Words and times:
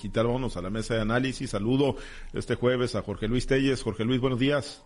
digital. 0.00 0.28
Vámonos 0.28 0.56
a 0.56 0.62
la 0.62 0.70
mesa 0.70 0.94
de 0.94 1.00
análisis. 1.00 1.50
Saludo 1.50 1.96
este 2.32 2.54
jueves 2.54 2.94
a 2.94 3.02
Jorge 3.02 3.26
Luis 3.26 3.48
Telles. 3.48 3.82
Jorge 3.82 4.04
Luis, 4.04 4.20
buenos 4.20 4.38
días. 4.38 4.84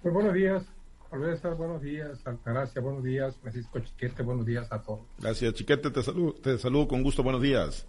Pues 0.00 0.14
buenos 0.14 0.32
días, 0.32 0.62
Alberto, 1.10 1.56
buenos 1.56 1.82
días, 1.82 2.24
Altagracia, 2.24 2.80
buenos 2.80 3.02
días, 3.02 3.36
Francisco 3.42 3.80
Chiquete, 3.80 4.22
buenos 4.22 4.46
días 4.46 4.70
a 4.70 4.80
todos. 4.80 5.00
Gracias, 5.18 5.54
Chiquete, 5.54 5.90
te 5.90 6.04
saludo, 6.04 6.34
te 6.34 6.56
saludo 6.56 6.86
con 6.86 7.02
gusto, 7.02 7.24
buenos 7.24 7.42
días. 7.42 7.84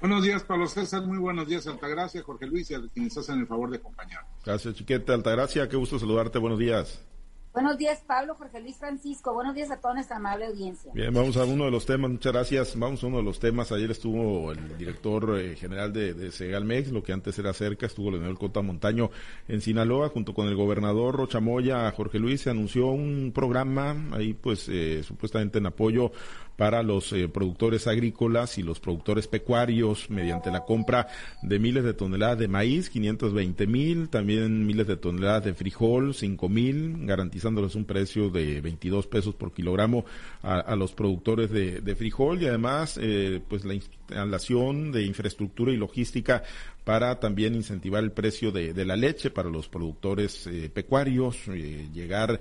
Buenos 0.00 0.24
días, 0.24 0.42
Pablo 0.42 0.66
César, 0.66 1.06
muy 1.06 1.18
buenos 1.18 1.46
días, 1.46 1.64
Altagracia, 1.68 2.24
Jorge 2.24 2.46
Luis, 2.46 2.68
y 2.72 2.74
a 2.74 2.80
quienes 2.92 3.16
hacen 3.16 3.38
el 3.38 3.46
favor 3.46 3.70
de 3.70 3.76
acompañar. 3.76 4.26
Gracias, 4.44 4.74
Chiquete, 4.74 5.12
Altagracia, 5.12 5.68
qué 5.68 5.76
gusto 5.76 6.00
saludarte, 6.00 6.40
buenos 6.40 6.58
días. 6.58 7.06
Buenos 7.52 7.78
días, 7.78 8.00
Pablo, 8.06 8.36
Jorge 8.36 8.60
Luis 8.60 8.76
Francisco. 8.76 9.34
Buenos 9.34 9.56
días 9.56 9.72
a 9.72 9.80
toda 9.80 9.94
nuestra 9.94 10.18
amable 10.18 10.46
audiencia. 10.46 10.92
Bien, 10.94 11.12
vamos 11.12 11.36
a 11.36 11.44
uno 11.44 11.64
de 11.64 11.72
los 11.72 11.84
temas. 11.84 12.08
Muchas 12.08 12.32
gracias. 12.32 12.78
Vamos 12.78 13.02
a 13.02 13.08
uno 13.08 13.16
de 13.16 13.24
los 13.24 13.40
temas. 13.40 13.72
Ayer 13.72 13.90
estuvo 13.90 14.52
el 14.52 14.78
director 14.78 15.36
eh, 15.36 15.56
general 15.56 15.92
de, 15.92 16.14
de, 16.14 16.30
Segalmex, 16.30 16.92
lo 16.92 17.02
que 17.02 17.12
antes 17.12 17.36
era 17.40 17.52
cerca. 17.52 17.86
Estuvo 17.86 18.12
Leonel 18.12 18.38
Cota 18.38 18.62
Montaño 18.62 19.10
en 19.48 19.60
Sinaloa, 19.60 20.10
junto 20.10 20.32
con 20.32 20.46
el 20.46 20.54
gobernador 20.54 21.16
Rochamoya, 21.16 21.90
Jorge 21.90 22.20
Luis. 22.20 22.42
Se 22.42 22.50
anunció 22.50 22.86
un 22.86 23.32
programa 23.34 23.96
ahí, 24.12 24.32
pues, 24.32 24.68
eh, 24.68 25.02
supuestamente 25.02 25.58
en 25.58 25.66
apoyo 25.66 26.12
para 26.60 26.82
los 26.82 27.10
eh, 27.14 27.26
productores 27.26 27.86
agrícolas 27.86 28.58
y 28.58 28.62
los 28.62 28.80
productores 28.80 29.26
pecuarios 29.26 30.10
mediante 30.10 30.50
la 30.50 30.66
compra 30.66 31.08
de 31.40 31.58
miles 31.58 31.84
de 31.84 31.94
toneladas 31.94 32.38
de 32.38 32.48
maíz, 32.48 32.90
520 32.90 33.66
mil, 33.66 34.10
también 34.10 34.66
miles 34.66 34.86
de 34.86 34.98
toneladas 34.98 35.42
de 35.46 35.54
frijol, 35.54 36.12
5 36.12 36.48
mil, 36.50 37.06
garantizándoles 37.40 37.74
un 37.74 37.84
precio 37.84 38.30
de 38.30 38.60
22 38.60 39.06
pesos 39.06 39.34
por 39.34 39.52
kilogramo 39.52 40.04
a, 40.42 40.76
los 40.76 40.92
productores 40.92 41.50
de, 41.50 41.94
frijol 41.96 42.42
y 42.42 42.46
además 42.46 42.98
eh, 43.00 43.40
pues 43.48 43.64
la 43.64 43.74
instalación 43.74 44.92
de 44.92 45.04
infraestructura 45.04 45.72
y 45.72 45.76
logística 45.76 46.42
para 46.84 47.20
también 47.20 47.54
incentivar 47.54 48.02
el 48.02 48.12
precio 48.12 48.52
de, 48.52 48.84
la 48.84 48.96
leche 48.96 49.30
para 49.30 49.48
los 49.50 49.68
productores 49.68 50.46
eh, 50.46 50.70
pecuarios, 50.72 51.36
eh, 51.48 51.88
llegar 51.92 52.40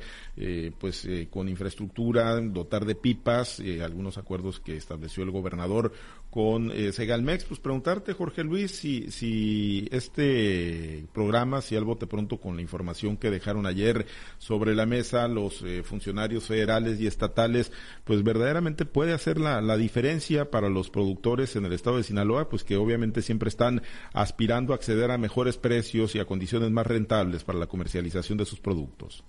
pues 0.80 1.08
con 1.30 1.50
infraestructura, 1.50 2.40
dotar 2.40 2.86
de 2.86 2.96
pipas, 2.96 3.62
algunos 3.84 4.18
acuerdos 4.18 4.60
que 4.60 4.78
estableció 4.78 5.24
el 5.24 5.32
gobernador 5.32 5.92
con 6.30 6.72
Segalmex. 6.72 7.46
Pues 7.46 7.60
preguntarte, 7.60 8.14
Jorge 8.14 8.44
Luis, 8.44 8.72
si, 8.72 9.12
si 9.12 9.88
este 9.92 11.06
programa, 11.14 11.62
si 11.62 11.76
al 11.76 11.86
bote 11.86 12.08
pronto 12.08 12.40
con 12.40 12.56
la 12.56 12.62
información 12.62 13.18
que 13.18 13.32
dejaron 13.32 13.66
ayer 13.66 14.06
sobre 14.38 14.76
la 14.76 14.86
mesa 14.86 15.28
los 15.28 15.64
funcionarios 15.84 16.46
federales 16.46 17.00
y 17.00 17.08
estatales, 17.08 17.72
pues 18.04 18.24
verdaderamente 18.24 18.86
puede 18.86 19.14
hacer 19.14 19.40
la, 19.40 19.62
la 19.62 19.78
diferencia 19.78 20.52
para 20.52 20.70
los 20.70 20.90
productores 20.90 21.56
en 21.56 21.66
el 21.66 21.74
estado 21.74 21.98
de 21.98 22.04
Sinaloa, 22.04 22.50
pues 22.50 22.64
que 22.64 22.78
obviamente 22.78 23.22
siempre 23.22 23.50
están 23.50 23.82
aspirando 24.14 24.74
a 24.74 24.76
acceder 24.76 25.12
a 25.12 25.18
mejores 25.18 25.58
precios 25.58 26.16
y 26.16 26.20
a 26.20 26.26
condiciones 26.26 26.72
más 26.72 26.88
rentables 26.88 27.44
para 27.44 27.60
la 27.60 27.68
comercialización 27.68 28.38
de 28.38 28.46
sus 28.46 28.60
productos? 28.60 29.24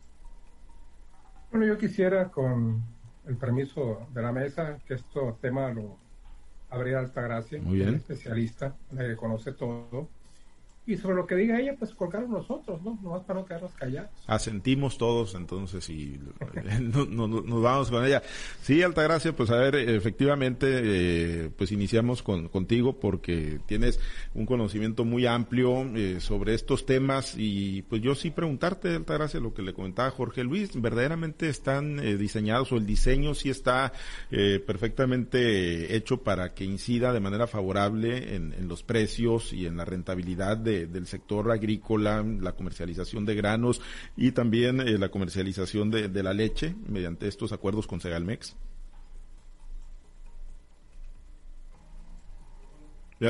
Bueno, 1.50 1.66
yo 1.66 1.78
quisiera, 1.78 2.30
con 2.30 2.82
el 3.26 3.36
permiso 3.36 4.06
de 4.12 4.22
la 4.22 4.32
mesa, 4.32 4.78
que 4.86 4.94
este 4.94 5.20
tema 5.40 5.70
lo 5.70 5.98
abría 6.70 6.98
Altagracia, 6.98 7.60
Muy 7.60 7.78
bien. 7.78 7.96
especialista, 7.96 8.76
que 8.96 9.16
conoce 9.16 9.52
todo, 9.52 10.08
y 10.90 10.96
sobre 10.96 11.16
lo 11.16 11.26
que 11.26 11.36
diga 11.36 11.60
ella, 11.60 11.74
pues 11.78 11.94
colgar 11.94 12.28
nosotros, 12.28 12.82
¿no? 12.82 12.98
Nomás 13.02 13.22
para 13.22 13.40
no 13.40 13.46
quedarnos 13.46 13.72
callados. 13.74 14.10
Asentimos 14.26 14.98
todos 14.98 15.34
entonces 15.34 15.88
y 15.88 16.20
nos 16.80 17.62
vamos 17.62 17.90
con 17.90 18.04
ella. 18.04 18.22
Sí, 18.62 18.82
Altagracia, 18.82 19.32
pues 19.32 19.50
a 19.50 19.56
ver, 19.56 19.76
efectivamente, 19.76 20.66
eh, 20.82 21.50
pues 21.56 21.72
iniciamos 21.72 22.22
con, 22.22 22.48
contigo 22.48 22.98
porque 22.98 23.60
tienes 23.66 24.00
un 24.34 24.46
conocimiento 24.46 25.04
muy 25.04 25.26
amplio 25.26 25.82
eh, 25.94 26.20
sobre 26.20 26.54
estos 26.54 26.86
temas 26.86 27.34
y 27.36 27.82
pues 27.82 28.02
yo 28.02 28.14
sí 28.14 28.30
preguntarte, 28.30 28.94
Altagracia, 28.96 29.40
lo 29.40 29.54
que 29.54 29.62
le 29.62 29.72
comentaba 29.72 30.10
Jorge 30.10 30.42
Luis, 30.42 30.80
¿verdaderamente 30.80 31.48
están 31.48 32.00
eh, 32.00 32.16
diseñados 32.16 32.72
o 32.72 32.76
el 32.76 32.86
diseño 32.86 33.34
sí 33.34 33.50
está 33.50 33.92
perfectamente 34.30 35.94
hecho 35.96 36.22
para 36.22 36.54
que 36.54 36.64
incida 36.64 37.12
de 37.12 37.20
manera 37.20 37.46
favorable 37.46 38.34
en, 38.34 38.52
en 38.52 38.68
los 38.68 38.82
precios 38.82 39.52
y 39.52 39.66
en 39.66 39.76
la 39.76 39.84
rentabilidad 39.84 40.56
de 40.56 40.79
del 40.86 41.06
sector 41.06 41.50
agrícola, 41.50 42.22
la 42.22 42.52
comercialización 42.52 43.24
de 43.24 43.34
granos 43.34 43.80
y 44.16 44.32
también 44.32 44.80
eh, 44.80 44.98
la 44.98 45.10
comercialización 45.10 45.90
de, 45.90 46.22
la 46.22 46.34
leche 46.34 46.74
mediante 46.86 47.28
estos 47.28 47.52
acuerdos 47.52 47.86
con 47.86 48.00
Segalmex? 48.00 48.56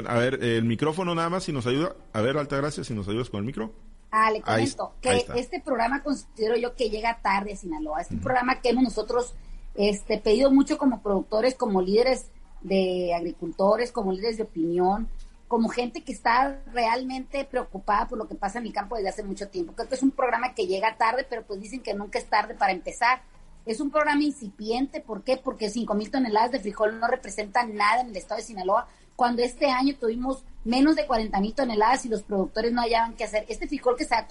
a 0.06 0.18
ver, 0.18 0.44
el 0.44 0.64
micrófono 0.64 1.14
nada 1.16 1.28
más, 1.30 1.44
si 1.44 1.52
nos 1.52 1.66
ayuda. 1.66 1.96
A 2.12 2.20
ver, 2.20 2.36
Altagracia, 2.36 2.84
si 2.84 2.94
nos 2.94 3.08
ayudas 3.08 3.28
con 3.28 3.40
el 3.40 3.46
micro. 3.46 3.72
Ah, 4.12 4.30
le 4.30 4.40
comento 4.40 4.94
que 5.00 5.24
este 5.36 5.60
programa 5.60 6.02
considero 6.02 6.56
yo 6.56 6.74
que 6.74 6.90
llega 6.90 7.20
tarde 7.22 7.52
a 7.52 7.56
Sinaloa. 7.56 8.00
Es 8.00 8.10
un 8.10 8.20
programa 8.20 8.60
que 8.60 8.70
hemos 8.70 8.84
nosotros 8.84 9.34
este, 9.74 10.18
pedido 10.18 10.50
mucho 10.50 10.78
como 10.78 11.02
productores, 11.02 11.54
como 11.54 11.80
líderes 11.80 12.26
de 12.60 13.14
agricultores, 13.14 13.92
como 13.92 14.12
líderes 14.12 14.36
de 14.36 14.42
opinión, 14.44 15.08
como 15.50 15.68
gente 15.68 16.04
que 16.04 16.12
está 16.12 16.60
realmente 16.72 17.44
preocupada 17.44 18.06
por 18.06 18.16
lo 18.16 18.28
que 18.28 18.36
pasa 18.36 18.58
en 18.58 18.64
mi 18.64 18.70
campo 18.70 18.94
desde 18.94 19.08
hace 19.08 19.24
mucho 19.24 19.48
tiempo. 19.48 19.72
Creo 19.72 19.88
que 19.88 19.96
es 19.96 20.02
un 20.04 20.12
programa 20.12 20.54
que 20.54 20.68
llega 20.68 20.96
tarde, 20.96 21.26
pero 21.28 21.42
pues 21.42 21.60
dicen 21.60 21.82
que 21.82 21.92
nunca 21.92 22.20
es 22.20 22.26
tarde 22.26 22.54
para 22.54 22.70
empezar. 22.70 23.22
Es 23.66 23.80
un 23.80 23.90
programa 23.90 24.22
incipiente, 24.22 25.00
¿por 25.00 25.24
qué? 25.24 25.38
Porque 25.38 25.68
5 25.68 25.92
mil 25.94 26.08
toneladas 26.08 26.52
de 26.52 26.60
frijol 26.60 27.00
no 27.00 27.08
representan 27.08 27.74
nada 27.74 28.02
en 28.02 28.10
el 28.10 28.16
estado 28.16 28.40
de 28.40 28.46
Sinaloa, 28.46 28.86
cuando 29.16 29.42
este 29.42 29.68
año 29.72 29.96
tuvimos 29.98 30.44
menos 30.62 30.94
de 30.94 31.08
40 31.08 31.40
mil 31.40 31.52
toneladas 31.52 32.04
y 32.04 32.10
los 32.10 32.22
productores 32.22 32.70
no 32.70 32.82
hallaban 32.82 33.14
qué 33.14 33.24
hacer. 33.24 33.44
Este 33.48 33.66
frijol 33.66 33.96
que 33.96 34.04
se 34.04 34.14
va 34.14 34.20
a, 34.20 34.28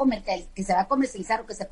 que 0.56 0.64
se 0.64 0.74
va 0.74 0.80
a 0.80 0.88
comercializar 0.88 1.42
o 1.42 1.46
que 1.46 1.54
se 1.54 1.70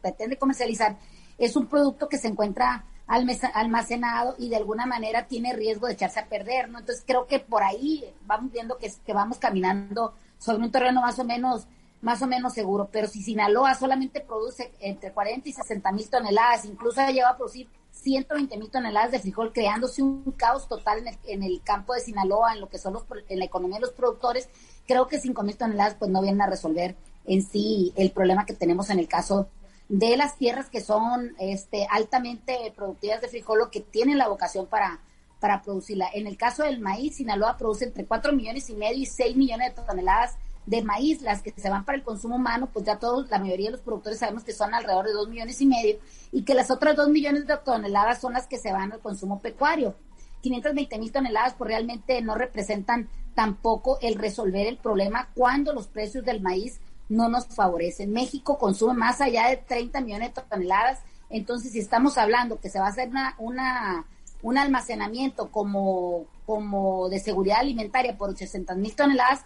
pretende 0.00 0.38
comercializar 0.38 0.96
es 1.38 1.56
un 1.56 1.66
producto 1.66 2.08
que 2.08 2.18
se 2.18 2.28
encuentra 2.28 2.84
almacenado 3.06 4.34
y 4.38 4.50
de 4.50 4.56
alguna 4.56 4.84
manera 4.84 5.26
tiene 5.26 5.54
riesgo 5.54 5.86
de 5.86 5.94
echarse 5.94 6.20
a 6.20 6.26
perder, 6.26 6.68
¿no? 6.68 6.78
Entonces 6.78 7.04
creo 7.06 7.26
que 7.26 7.38
por 7.38 7.62
ahí 7.62 8.04
vamos 8.26 8.52
viendo 8.52 8.76
que, 8.76 8.92
que 9.06 9.14
vamos 9.14 9.38
caminando 9.38 10.14
sobre 10.38 10.62
un 10.62 10.70
terreno 10.70 11.00
más 11.00 11.18
o 11.18 11.24
menos 11.24 11.66
más 12.00 12.22
o 12.22 12.26
menos 12.26 12.54
seguro, 12.54 12.88
pero 12.92 13.08
si 13.08 13.22
Sinaloa 13.22 13.74
solamente 13.74 14.20
produce 14.20 14.72
entre 14.78 15.12
40 15.12 15.48
y 15.48 15.52
60 15.52 15.90
mil 15.92 16.08
toneladas, 16.08 16.64
incluso 16.64 17.00
ha 17.00 17.10
llegado 17.10 17.34
a 17.34 17.36
producir 17.36 17.68
120 17.90 18.56
mil 18.56 18.70
toneladas 18.70 19.10
de 19.10 19.18
frijol, 19.18 19.52
creándose 19.52 20.02
un 20.02 20.32
caos 20.36 20.68
total 20.68 20.98
en 20.98 21.08
el, 21.08 21.18
en 21.24 21.42
el, 21.42 21.60
campo 21.62 21.94
de 21.94 22.00
Sinaloa, 22.00 22.54
en 22.54 22.60
lo 22.60 22.68
que 22.68 22.78
son 22.78 22.92
los, 22.92 23.04
en 23.28 23.38
la 23.40 23.46
economía 23.46 23.78
de 23.78 23.86
los 23.86 23.92
productores, 23.92 24.48
creo 24.86 25.08
que 25.08 25.20
5 25.20 25.42
mil 25.42 25.56
toneladas 25.56 25.94
pues 25.94 26.10
no 26.10 26.22
vienen 26.22 26.42
a 26.42 26.46
resolver 26.46 26.96
en 27.24 27.42
sí 27.42 27.92
el 27.96 28.12
problema 28.12 28.46
que 28.46 28.54
tenemos 28.54 28.90
en 28.90 29.00
el 29.00 29.08
caso 29.08 29.48
de 29.88 30.16
las 30.16 30.36
tierras 30.36 30.68
que 30.68 30.80
son 30.80 31.34
este, 31.38 31.86
altamente 31.90 32.72
productivas 32.76 33.20
de 33.20 33.28
frijol 33.28 33.70
que 33.70 33.80
tienen 33.80 34.18
la 34.18 34.28
vocación 34.28 34.66
para, 34.66 35.00
para 35.40 35.62
producirla. 35.62 36.08
En 36.12 36.26
el 36.26 36.36
caso 36.36 36.62
del 36.62 36.80
maíz, 36.80 37.16
Sinaloa 37.16 37.56
produce 37.56 37.86
entre 37.86 38.04
4 38.04 38.32
millones 38.32 38.68
y 38.68 38.74
medio 38.74 38.98
y 38.98 39.06
6 39.06 39.36
millones 39.36 39.74
de 39.74 39.82
toneladas 39.82 40.36
de 40.66 40.82
maíz, 40.82 41.22
las 41.22 41.40
que 41.40 41.50
se 41.56 41.70
van 41.70 41.86
para 41.86 41.96
el 41.96 42.04
consumo 42.04 42.36
humano, 42.36 42.68
pues 42.70 42.84
ya 42.84 42.98
todos, 42.98 43.30
la 43.30 43.38
mayoría 43.38 43.66
de 43.66 43.72
los 43.72 43.80
productores 43.80 44.18
sabemos 44.18 44.44
que 44.44 44.52
son 44.52 44.74
alrededor 44.74 45.06
de 45.06 45.12
2 45.12 45.28
millones 45.30 45.60
y 45.62 45.66
medio 45.66 45.98
y 46.30 46.42
que 46.42 46.52
las 46.52 46.70
otras 46.70 46.94
2 46.94 47.08
millones 47.08 47.46
de 47.46 47.56
toneladas 47.56 48.20
son 48.20 48.34
las 48.34 48.46
que 48.46 48.58
se 48.58 48.72
van 48.72 48.92
al 48.92 49.00
consumo 49.00 49.40
pecuario. 49.40 49.94
520 50.42 50.98
mil 50.98 51.10
toneladas 51.10 51.54
pues 51.54 51.68
realmente 51.68 52.20
no 52.20 52.34
representan 52.34 53.08
tampoco 53.34 53.98
el 54.02 54.16
resolver 54.16 54.66
el 54.66 54.76
problema 54.76 55.30
cuando 55.34 55.72
los 55.72 55.88
precios 55.88 56.24
del 56.24 56.42
maíz 56.42 56.80
no 57.08 57.28
nos 57.28 57.46
favorecen. 57.46 58.12
México 58.12 58.58
consume 58.58 58.94
más 58.94 59.20
allá 59.20 59.48
de 59.48 59.56
30 59.56 60.00
millones 60.00 60.34
de 60.34 60.42
toneladas, 60.42 61.00
entonces 61.30 61.72
si 61.72 61.78
estamos 61.78 62.18
hablando 62.18 62.60
que 62.60 62.70
se 62.70 62.78
va 62.78 62.86
a 62.86 62.90
hacer 62.90 63.08
una, 63.08 63.34
una 63.38 64.06
un 64.42 64.58
almacenamiento 64.58 65.50
como, 65.50 66.26
como 66.46 67.08
de 67.08 67.18
seguridad 67.18 67.60
alimentaria 67.60 68.16
por 68.16 68.30
800 68.30 68.76
mil 68.76 68.94
toneladas, 68.94 69.44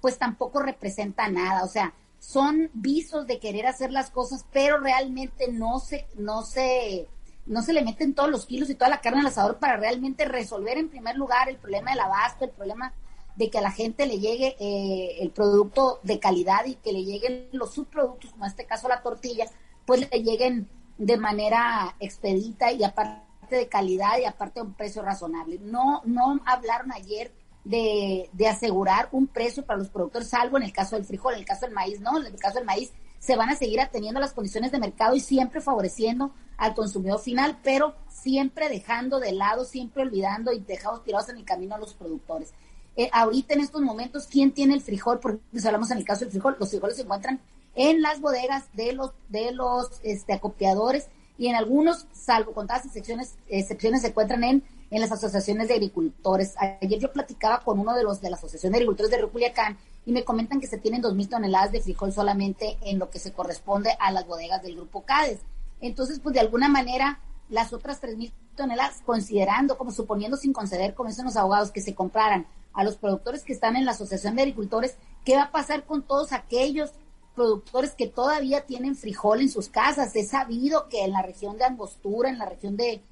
pues 0.00 0.18
tampoco 0.18 0.60
representa 0.60 1.28
nada. 1.28 1.64
O 1.64 1.68
sea, 1.68 1.94
son 2.18 2.70
visos 2.72 3.26
de 3.26 3.38
querer 3.38 3.66
hacer 3.66 3.92
las 3.92 4.10
cosas, 4.10 4.44
pero 4.52 4.78
realmente 4.78 5.50
no 5.52 5.78
se, 5.78 6.06
no 6.16 6.42
se, 6.42 7.08
no 7.46 7.62
se 7.62 7.72
le 7.72 7.82
meten 7.82 8.14
todos 8.14 8.30
los 8.30 8.46
kilos 8.46 8.70
y 8.70 8.74
toda 8.74 8.90
la 8.90 9.00
carne 9.00 9.20
al 9.20 9.26
asador 9.26 9.58
para 9.58 9.76
realmente 9.76 10.24
resolver 10.24 10.78
en 10.78 10.88
primer 10.88 11.16
lugar 11.16 11.48
el 11.48 11.56
problema 11.56 11.90
del 11.90 12.00
abasto, 12.00 12.44
el 12.44 12.50
problema 12.50 12.92
de 13.36 13.50
que 13.50 13.58
a 13.58 13.62
la 13.62 13.70
gente 13.70 14.06
le 14.06 14.18
llegue 14.18 14.56
eh, 14.58 15.16
el 15.20 15.30
producto 15.30 16.00
de 16.02 16.18
calidad 16.18 16.64
y 16.66 16.74
que 16.76 16.92
le 16.92 17.04
lleguen 17.04 17.48
los 17.52 17.72
subproductos, 17.72 18.30
como 18.32 18.44
en 18.44 18.50
este 18.50 18.66
caso 18.66 18.88
la 18.88 19.02
tortilla, 19.02 19.46
pues 19.86 20.08
le 20.10 20.22
lleguen 20.22 20.68
de 20.98 21.16
manera 21.16 21.96
expedita 21.98 22.70
y 22.72 22.84
aparte 22.84 23.56
de 23.56 23.68
calidad 23.68 24.18
y 24.18 24.24
aparte 24.24 24.60
de 24.60 24.66
un 24.66 24.74
precio 24.74 25.02
razonable. 25.02 25.58
No, 25.60 26.02
no 26.04 26.40
hablaron 26.46 26.92
ayer 26.92 27.32
de, 27.64 28.28
de 28.32 28.48
asegurar 28.48 29.08
un 29.12 29.26
precio 29.26 29.64
para 29.64 29.78
los 29.78 29.88
productores, 29.88 30.28
salvo 30.28 30.56
en 30.56 30.64
el 30.64 30.72
caso 30.72 30.96
del 30.96 31.04
frijol, 31.04 31.34
en 31.34 31.40
el 31.40 31.46
caso 31.46 31.66
del 31.66 31.74
maíz, 31.74 32.00
no, 32.00 32.18
en 32.18 32.26
el 32.26 32.38
caso 32.38 32.56
del 32.56 32.66
maíz 32.66 32.92
se 33.22 33.36
van 33.36 33.50
a 33.50 33.56
seguir 33.56 33.80
atendiendo 33.80 34.18
las 34.18 34.32
condiciones 34.32 34.72
de 34.72 34.80
mercado 34.80 35.14
y 35.14 35.20
siempre 35.20 35.60
favoreciendo 35.60 36.34
al 36.56 36.74
consumidor 36.74 37.20
final, 37.20 37.60
pero 37.62 37.94
siempre 38.08 38.68
dejando 38.68 39.20
de 39.20 39.30
lado, 39.30 39.64
siempre 39.64 40.02
olvidando 40.02 40.52
y 40.52 40.58
dejando 40.58 41.02
tirados 41.02 41.28
en 41.28 41.36
el 41.36 41.44
camino 41.44 41.76
a 41.76 41.78
los 41.78 41.94
productores. 41.94 42.52
Eh, 42.96 43.08
ahorita 43.12 43.54
en 43.54 43.60
estos 43.60 43.80
momentos, 43.80 44.26
¿quién 44.26 44.52
tiene 44.52 44.74
el 44.74 44.82
frijol? 44.82 45.18
Porque 45.20 45.40
hablamos 45.64 45.90
en 45.90 45.98
el 45.98 46.04
caso 46.04 46.20
del 46.20 46.30
frijol, 46.30 46.56
los 46.58 46.70
frijoles 46.70 46.96
se 46.96 47.02
encuentran 47.02 47.40
en 47.74 48.02
las 48.02 48.20
bodegas 48.20 48.64
de 48.74 48.92
los, 48.92 49.12
de 49.28 49.52
los 49.52 50.00
este, 50.02 50.34
acopiadores 50.34 51.08
y 51.38 51.48
en 51.48 51.56
algunos, 51.56 52.06
salvo 52.12 52.52
contadas 52.52 52.84
excepciones, 52.84 53.36
excepciones 53.48 54.02
se 54.02 54.08
encuentran 54.08 54.44
en, 54.44 54.62
en 54.90 55.00
las 55.00 55.10
asociaciones 55.10 55.68
de 55.68 55.74
agricultores. 55.74 56.54
Ayer 56.58 56.98
yo 57.00 57.12
platicaba 57.12 57.60
con 57.60 57.78
uno 57.78 57.94
de 57.94 58.04
los 58.04 58.20
de 58.20 58.28
la 58.28 58.36
Asociación 58.36 58.72
de 58.72 58.78
Agricultores 58.78 59.10
de 59.10 59.16
Río 59.16 59.32
Culiacán 59.32 59.78
y 60.04 60.12
me 60.12 60.24
comentan 60.24 60.60
que 60.60 60.66
se 60.66 60.76
tienen 60.76 61.02
2.000 61.02 61.30
toneladas 61.30 61.72
de 61.72 61.80
frijol 61.80 62.12
solamente 62.12 62.76
en 62.82 62.98
lo 62.98 63.08
que 63.08 63.18
se 63.18 63.32
corresponde 63.32 63.96
a 63.98 64.12
las 64.12 64.26
bodegas 64.26 64.62
del 64.62 64.76
grupo 64.76 65.02
CADES. 65.04 65.40
Entonces, 65.80 66.20
pues 66.20 66.34
de 66.34 66.40
alguna 66.40 66.68
manera, 66.68 67.20
las 67.48 67.72
otras 67.72 68.02
3.000 68.02 68.32
toneladas, 68.54 69.00
considerando, 69.04 69.78
como 69.78 69.92
suponiendo 69.92 70.36
sin 70.36 70.52
conceder, 70.52 70.94
como 70.94 71.08
dicen 71.08 71.24
los 71.24 71.36
abogados, 71.36 71.70
que 71.70 71.80
se 71.80 71.94
compraran 71.94 72.46
a 72.72 72.84
los 72.84 72.96
productores 72.96 73.44
que 73.44 73.52
están 73.52 73.76
en 73.76 73.84
la 73.84 73.92
Asociación 73.92 74.36
de 74.36 74.42
Agricultores, 74.42 74.96
¿qué 75.24 75.36
va 75.36 75.44
a 75.44 75.52
pasar 75.52 75.84
con 75.84 76.02
todos 76.02 76.32
aquellos 76.32 76.92
productores 77.34 77.92
que 77.92 78.06
todavía 78.06 78.66
tienen 78.66 78.96
frijol 78.96 79.40
en 79.40 79.50
sus 79.50 79.68
casas? 79.68 80.14
Es 80.16 80.30
sabido 80.30 80.88
que 80.88 81.04
en 81.04 81.12
la 81.12 81.22
región 81.22 81.58
de 81.58 81.64
Angostura, 81.64 82.28
en 82.28 82.38
la 82.38 82.46
región 82.46 82.76
de, 82.76 83.02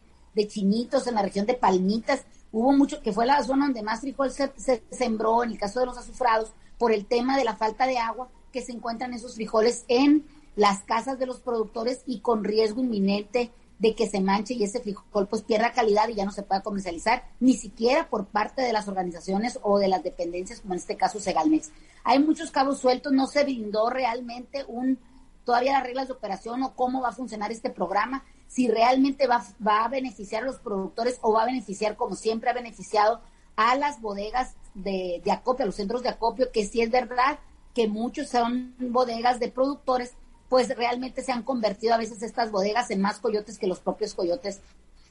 Chinitos, 0.49 1.07
en 1.07 1.17
la 1.17 1.23
región 1.23 1.45
de 1.45 1.55
Palmitas, 1.55 2.25
hubo 2.53 2.73
mucho, 2.73 3.03
que 3.03 3.13
fue 3.13 3.27
la 3.27 3.43
zona 3.43 3.67
donde 3.67 3.83
más 3.83 4.01
frijol 4.01 4.31
se, 4.31 4.51
se 4.57 4.83
sembró, 4.91 5.45
en 5.45 5.51
el 5.51 5.59
caso 5.59 5.81
de 5.81 5.87
los 5.87 5.99
azufrados, 5.99 6.53
por 6.79 6.93
el 6.93 7.05
tema 7.05 7.37
de 7.37 7.45
la 7.45 7.57
falta 7.57 7.87
de 7.87 7.99
agua, 7.99 8.29
que 8.53 8.63
se 8.63 8.73
encuentran 8.73 9.13
esos 9.13 9.35
frijoles 9.35 9.85
en 9.89 10.25
las 10.57 10.83
casas 10.83 11.19
de 11.19 11.27
los 11.27 11.41
productores 11.41 12.03
y 12.07 12.21
con 12.21 12.43
riesgo 12.43 12.81
inminente 12.81 13.51
de 13.81 13.95
que 13.95 14.07
se 14.07 14.21
manche 14.21 14.55
y 14.55 14.63
ese 14.63 14.81
frijol 14.81 15.27
pues 15.27 15.43
pierda 15.43 15.73
calidad 15.73 16.09
y 16.09 16.15
ya 16.15 16.27
no 16.27 16.33
se 16.33 16.43
pueda 16.43 16.63
comercializar, 16.63 17.25
ni 17.41 17.55
siquiera 17.55 18.09
por 18.09 18.27
parte 18.27 18.61
de 18.63 18.75
las 18.75 18.87
organizaciones 18.89 19.59
o 19.63 19.79
de 19.79 19.89
las 19.89 20.05
dependencias, 20.05 20.61
como 20.61 20.75
en 20.75 20.81
este 20.81 20.97
caso 20.97 21.19
Segalmex. 21.19 21.71
Hay 22.05 22.19
muchos 22.19 22.51
cabos 22.51 22.79
sueltos, 22.79 23.13
no 23.13 23.27
se 23.27 23.43
brindó 23.43 23.89
realmente 23.89 24.65
un 24.69 24.99
todavía 25.45 25.73
las 25.73 25.83
reglas 25.83 26.09
de 26.09 26.13
operación 26.13 26.63
o 26.63 26.75
cómo 26.75 27.01
va 27.01 27.09
a 27.09 27.13
funcionar 27.13 27.51
este 27.51 27.71
programa, 27.71 28.23
si 28.47 28.69
realmente 28.69 29.27
va, 29.27 29.45
va 29.67 29.85
a 29.85 29.89
beneficiar 29.89 30.43
a 30.43 30.47
los 30.47 30.59
productores 30.59 31.19
o 31.23 31.33
va 31.33 31.43
a 31.43 31.47
beneficiar, 31.47 31.97
como 31.97 32.15
siempre 32.17 32.51
ha 32.51 32.55
beneficiado, 32.55 33.21
a 33.57 33.77
las 33.77 34.03
bodegas 34.03 34.57
de, 34.75 35.23
de 35.25 35.33
acopio, 35.33 35.63
a 35.65 35.67
los 35.67 35.77
centros 35.77 36.03
de 36.03 36.11
acopio, 36.11 36.53
que 36.53 36.67
sí 36.67 36.83
es 36.83 36.91
verdad 36.91 37.39
que 37.75 37.89
muchos 37.89 38.29
son 38.29 38.75
bodegas 38.79 39.41
de 39.41 39.51
productores, 39.51 40.13
pues 40.51 40.69
realmente 40.77 41.23
se 41.23 41.31
han 41.31 41.45
convertido 41.45 41.95
a 41.95 41.97
veces 41.97 42.23
estas 42.23 42.51
bodegas 42.51 42.91
en 42.91 43.01
más 43.01 43.21
coyotes 43.21 43.57
que 43.57 43.69
los 43.69 43.79
propios 43.79 44.15
coyotes 44.15 44.61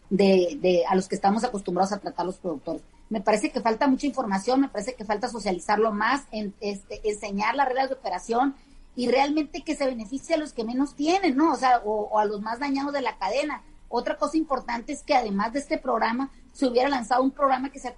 de, 0.09 0.59
de, 0.61 0.85
a 0.85 0.95
los 0.95 1.07
que 1.07 1.15
estamos 1.15 1.45
acostumbrados 1.45 1.93
a 1.93 1.99
tratar 1.99 2.25
los 2.25 2.37
productores. 2.37 2.81
Me 3.09 3.21
parece 3.21 3.49
que 3.49 3.61
falta 3.61 3.87
mucha 3.87 4.05
información, 4.05 4.59
me 4.59 4.67
parece 4.67 4.95
que 4.95 5.05
falta 5.05 5.29
socializarlo 5.29 5.93
más, 5.93 6.25
en, 6.31 6.53
este, 6.59 6.99
enseñar 7.09 7.55
las 7.55 7.69
reglas 7.69 7.87
de 7.87 7.95
operación 7.95 8.53
y 8.97 9.07
realmente 9.07 9.61
que 9.61 9.77
se 9.77 9.85
beneficie 9.85 10.35
a 10.35 10.37
los 10.37 10.51
que 10.51 10.65
menos 10.65 10.93
tienen, 10.95 11.37
¿no? 11.37 11.53
O 11.53 11.55
sea, 11.55 11.81
o, 11.85 12.19
a 12.19 12.25
los 12.25 12.41
más 12.41 12.59
dañados 12.59 12.91
de 12.91 13.01
la 13.01 13.17
cadena. 13.17 13.63
Otra 13.87 14.17
cosa 14.17 14.35
importante 14.35 14.91
es 14.91 15.03
que 15.03 15.15
además 15.15 15.53
de 15.53 15.59
este 15.59 15.77
programa, 15.77 16.31
se 16.51 16.65
hubiera 16.65 16.89
lanzado 16.89 17.23
un 17.23 17.31
programa 17.31 17.71
que 17.71 17.79
se 17.79 17.87
ha 17.87 17.95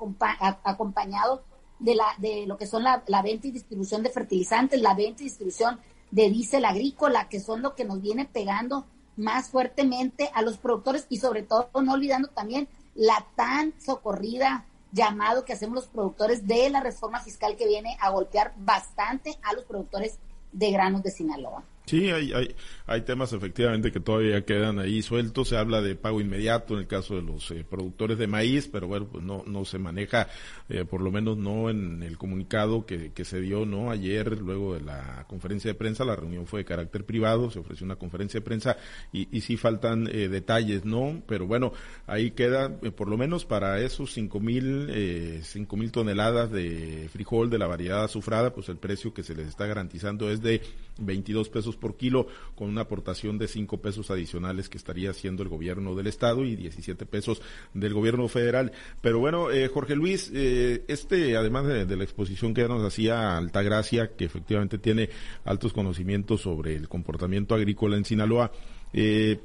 acompañado 0.64 1.42
de, 1.80 1.96
la, 1.96 2.06
de 2.20 2.46
lo 2.46 2.58
que 2.58 2.68
son 2.68 2.84
la 2.84 3.22
venta 3.24 3.48
y 3.48 3.52
distribución 3.52 4.04
de 4.04 4.12
fertilizantes, 4.12 4.80
la 4.80 4.94
venta 4.94 5.24
y 5.24 5.26
distribución 5.26 5.80
de 6.12 6.30
diésel 6.30 6.66
agrícola, 6.66 7.30
que 7.30 7.40
son 7.40 7.62
lo 7.62 7.76
que 7.76 7.86
nos 7.86 8.02
viene 8.02 8.26
pegando 8.26 8.86
más 9.18 9.50
fuertemente 9.50 10.30
a 10.34 10.42
los 10.42 10.58
productores 10.58 11.06
y 11.10 11.18
sobre 11.18 11.44
todo 11.44 11.70
no 11.82 11.94
olvidando 11.94 12.28
también 12.30 12.68
la 12.96 13.26
tan 13.36 13.74
socorrida 13.80 14.66
llamado 14.92 15.46
que 15.46 15.54
hacemos 15.54 15.76
los 15.76 15.88
productores 15.88 16.48
de 16.48 16.70
la 16.70 16.82
reforma 16.82 17.22
fiscal 17.22 17.56
que 17.56 17.68
viene 17.68 17.98
a 18.00 18.10
golpear 18.10 18.54
bastante 18.58 19.38
a 19.44 19.54
los 19.54 19.64
productores 19.64 20.20
de 20.52 20.72
granos 20.72 21.02
de 21.04 21.12
Sinaloa. 21.12 21.64
Sí, 21.86 22.10
hay, 22.10 22.32
hay, 22.32 22.56
hay 22.86 23.02
temas 23.02 23.34
efectivamente 23.34 23.92
que 23.92 24.00
todavía 24.00 24.46
quedan 24.46 24.80
ahí 24.80 25.02
sueltos. 25.02 25.50
Se 25.50 25.58
habla 25.58 25.82
de 25.82 25.96
pago 25.96 26.22
inmediato 26.22 26.76
en 26.76 26.82
el 26.82 26.88
caso 26.88 27.16
de 27.16 27.22
los 27.24 27.50
eh, 27.52 27.66
productores 27.68 28.18
de 28.18 28.28
maíz, 28.28 28.70
pero 28.72 28.88
bueno, 28.88 29.08
pues 29.08 29.24
no, 29.24 29.44
no 29.46 29.66
se 29.66 29.78
maneja, 29.78 30.28
eh, 30.70 30.86
por 30.86 31.02
lo 31.02 31.12
menos 31.12 31.38
no 31.38 31.70
en 31.70 32.04
el 32.04 32.18
comunicado 32.18 32.86
que, 32.86 33.12
que 33.12 33.26
se 33.26 33.42
dio, 33.42 33.66
¿no? 33.66 33.92
Ayer, 33.92 34.40
luego 34.40 34.76
de 34.76 34.82
la 34.82 35.26
conferencia 35.28 35.70
de 35.72 35.76
prensa, 35.76 36.06
la 36.06 36.16
reunión 36.16 36.46
fue 36.46 36.62
de 36.62 36.66
carácter 36.66 37.04
privado, 37.06 37.50
se 37.50 37.60
ofreció 37.60 37.86
una 37.86 37.96
conferencia 37.96 38.40
de 38.40 38.46
prensa 38.46 38.78
y, 39.12 39.28
y 39.36 39.42
sí 39.42 39.58
faltan 39.58 40.08
eh, 40.08 40.30
detalles, 40.30 40.86
¿no? 40.86 41.22
Pero 41.28 41.48
bueno, 41.48 41.74
ahí 42.08 42.32
queda, 42.32 42.70
por 42.92 43.10
lo 43.10 43.18
menos 43.18 43.44
para 43.46 43.82
esos 43.82 44.14
cinco 44.14 44.40
mil, 44.40 45.42
cinco 45.44 45.76
mil 45.78 45.92
toneladas 45.92 46.52
de 46.52 47.10
frijol 47.12 47.50
de 47.50 47.58
la 47.58 47.68
variedad 47.68 48.04
azufrada, 48.04 48.54
pues 48.54 48.70
el 48.70 48.78
precio 48.78 49.14
que 49.14 49.24
se 49.24 49.36
les 49.36 49.48
está 49.48 49.66
garantizando 49.66 50.30
es 50.30 50.42
de 50.42 50.62
22 51.00 51.50
pesos 51.50 51.76
por 51.82 51.98
kilo, 51.98 52.28
con 52.56 52.70
una 52.70 52.82
aportación 52.82 53.38
de 53.38 53.50
5 53.50 53.82
pesos 53.82 54.10
adicionales 54.10 54.70
que 54.70 54.78
estaría 54.78 55.10
haciendo 55.10 55.44
el 55.44 55.50
gobierno 55.50 55.96
del 55.96 56.08
estado 56.08 56.46
y 56.46 56.56
17 56.56 57.06
pesos 57.06 57.42
del 57.74 57.94
gobierno 57.94 58.30
federal. 58.30 58.72
Pero 59.02 59.20
bueno, 59.20 59.52
eh, 59.52 59.68
Jorge 59.68 59.96
Luis, 59.98 60.32
eh, 60.34 60.86
este, 60.88 61.36
además 61.36 61.68
de, 61.68 61.98
la 61.98 62.04
exposición 62.04 62.54
que 62.54 62.68
nos 62.68 62.82
hacía 62.86 63.38
Altagracia, 63.38 64.16
que 64.16 64.24
efectivamente 64.24 64.78
tiene 64.78 65.10
altos 65.44 65.74
conocimientos 65.74 66.42
sobre 66.42 66.76
el 66.76 66.88
comportamiento 66.88 67.56
agrícola 67.56 67.98
en 67.98 68.06
Sinaloa, 68.06 68.52
eh, 68.94 69.40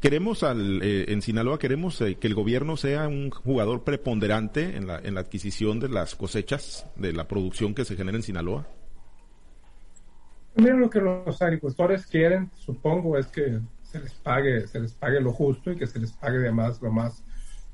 queremos 0.00 0.42
al, 0.42 0.82
en 0.82 1.22
Sinaloa 1.22 1.58
queremos 1.58 1.98
que 1.98 2.26
el 2.26 2.34
gobierno 2.34 2.76
sea 2.76 3.08
un 3.08 3.30
jugador 3.30 3.84
preponderante 3.84 4.76
en 4.76 4.86
la, 4.86 4.98
en 4.98 5.14
la 5.14 5.20
adquisición 5.20 5.80
de 5.80 5.88
las 5.88 6.14
cosechas, 6.14 6.86
de 6.96 7.12
la 7.12 7.26
producción 7.26 7.74
que 7.74 7.84
se 7.84 7.96
genera 7.96 8.16
en 8.16 8.22
Sinaloa. 8.22 8.66
Mira 10.54 10.74
lo 10.74 10.90
que 10.90 11.00
los 11.00 11.40
agricultores 11.40 12.06
quieren, 12.06 12.50
supongo, 12.54 13.16
es 13.16 13.26
que 13.28 13.60
se 13.82 14.00
les 14.00 14.12
pague, 14.14 14.66
se 14.66 14.80
les 14.80 14.92
pague 14.92 15.20
lo 15.20 15.32
justo 15.32 15.70
y 15.70 15.76
que 15.76 15.86
se 15.86 15.98
les 15.98 16.12
pague 16.12 16.38
además 16.38 16.80
lo 16.82 16.92
más 16.92 17.24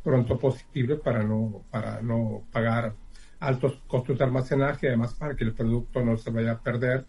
pronto 0.03 0.39
posible 0.39 0.97
para 0.97 1.23
no, 1.23 1.65
para 1.71 2.01
no 2.03 2.45
pagar 2.53 2.95
altos 3.41 3.81
costos 3.87 4.19
de 4.19 4.25
almacenaje, 4.25 4.89
además 4.89 5.15
para 5.15 5.35
que 5.35 5.45
el 5.45 5.55
producto 5.55 6.05
no 6.05 6.17
se 6.17 6.31
vaya 6.31 6.53
a 6.53 6.61
perder. 6.61 7.07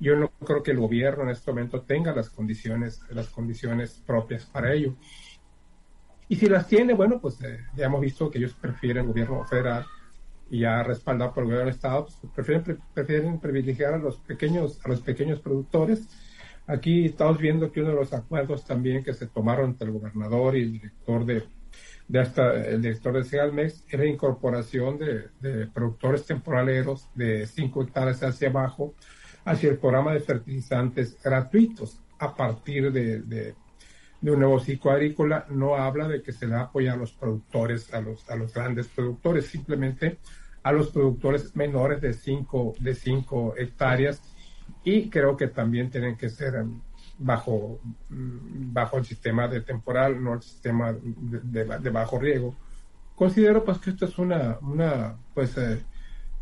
Yo 0.00 0.16
no 0.16 0.30
creo 0.44 0.62
que 0.62 0.72
el 0.72 0.80
gobierno 0.80 1.24
en 1.24 1.30
este 1.30 1.50
momento 1.50 1.82
tenga 1.82 2.12
las 2.12 2.28
condiciones, 2.28 3.00
las 3.10 3.28
condiciones 3.28 4.02
propias 4.04 4.46
para 4.46 4.72
ello. 4.72 4.96
Y 6.28 6.36
si 6.36 6.46
las 6.46 6.66
tiene, 6.66 6.94
bueno, 6.94 7.20
pues 7.20 7.40
eh, 7.42 7.60
ya 7.76 7.86
hemos 7.86 8.00
visto 8.00 8.30
que 8.30 8.38
ellos 8.38 8.54
prefieren 8.54 9.04
el 9.04 9.08
gobierno 9.08 9.44
federal 9.44 9.86
y 10.52 10.60
ya 10.60 10.82
respaldado 10.82 11.32
por 11.32 11.44
el 11.44 11.46
gobierno 11.46 11.64
del 11.64 11.74
Estado, 11.74 12.04
pues, 12.04 12.18
prefieren, 12.34 12.78
prefieren 12.92 13.40
privilegiar 13.40 13.94
a 13.94 13.98
los 13.98 14.18
pequeños, 14.18 14.78
a 14.84 14.88
los 14.90 15.00
pequeños 15.00 15.40
productores. 15.40 16.06
Aquí 16.66 17.06
estamos 17.06 17.38
viendo 17.38 17.72
que 17.72 17.80
uno 17.80 17.88
de 17.88 17.96
los 17.96 18.12
acuerdos 18.12 18.62
también 18.66 19.02
que 19.02 19.14
se 19.14 19.26
tomaron 19.26 19.70
entre 19.70 19.86
el 19.86 19.94
gobernador 19.94 20.54
y 20.54 20.64
el 20.64 20.72
director 20.72 21.24
de, 21.24 21.44
de 22.06 22.20
hasta 22.20 22.66
el 22.66 22.82
director 22.82 23.14
de 23.14 23.24
Segalmex 23.24 23.86
era 23.88 24.04
incorporación 24.04 24.98
de, 24.98 25.28
de, 25.40 25.68
productores 25.68 26.26
temporaleros 26.26 27.08
de 27.14 27.46
5 27.46 27.84
hectáreas 27.84 28.22
hacia 28.22 28.50
abajo 28.50 28.94
hacia 29.46 29.70
el 29.70 29.78
programa 29.78 30.12
de 30.12 30.20
fertilizantes 30.20 31.16
gratuitos 31.24 31.98
a 32.18 32.34
partir 32.34 32.92
de, 32.92 33.20
de, 33.22 33.54
un 34.22 34.38
nuevo 34.38 34.60
ciclo 34.60 34.90
agrícola 34.90 35.46
no 35.48 35.76
habla 35.76 36.06
de 36.08 36.22
que 36.22 36.32
se 36.32 36.46
le 36.46 36.56
apoya 36.56 36.92
a 36.92 36.96
los 36.96 37.12
productores, 37.12 37.92
a 37.94 38.02
los, 38.02 38.28
a 38.30 38.36
los 38.36 38.52
grandes 38.54 38.86
productores, 38.86 39.46
simplemente 39.46 40.18
a 40.62 40.72
los 40.72 40.90
productores 40.90 41.54
menores 41.56 42.00
de 42.00 42.12
5 42.12 42.74
de 42.78 42.94
cinco 42.94 43.54
hectáreas 43.56 44.22
y 44.84 45.10
creo 45.10 45.36
que 45.36 45.48
también 45.48 45.90
tienen 45.90 46.16
que 46.16 46.28
ser 46.28 46.56
em, 46.56 46.80
bajo, 47.18 47.80
mm, 48.10 48.72
bajo 48.72 48.98
el 48.98 49.04
sistema 49.04 49.48
de 49.48 49.60
temporal, 49.60 50.22
no 50.22 50.34
el 50.34 50.42
sistema 50.42 50.92
de, 50.92 51.90
bajo 51.90 52.18
riego. 52.18 52.54
Considero 53.14 53.64
pues 53.64 53.78
que 53.78 53.90
esto 53.90 54.06
es 54.06 54.18
una, 54.18 54.58
una 54.62 55.16
pues 55.34 55.56
eh, 55.58 55.82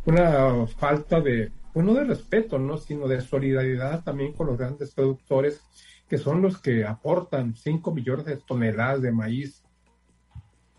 una 0.07 0.67
falta 0.67 1.21
de, 1.21 1.53
pues 1.73 1.87
de 1.87 2.05
respeto, 2.05 2.59
¿no? 2.59 2.79
sino 2.79 3.07
de 3.09 3.21
solidaridad 3.21 4.03
también 4.03 4.33
con 4.33 4.47
los 4.47 4.59
grandes 4.59 4.93
productores 4.93 5.63
que 6.09 6.19
son 6.19 6.43
los 6.43 6.59
que 6.61 6.85
aportan 6.85 7.55
5 7.55 7.93
millones 7.95 8.27
de 8.27 8.37
toneladas 8.37 9.03
de 9.03 9.13
maíz 9.13 9.63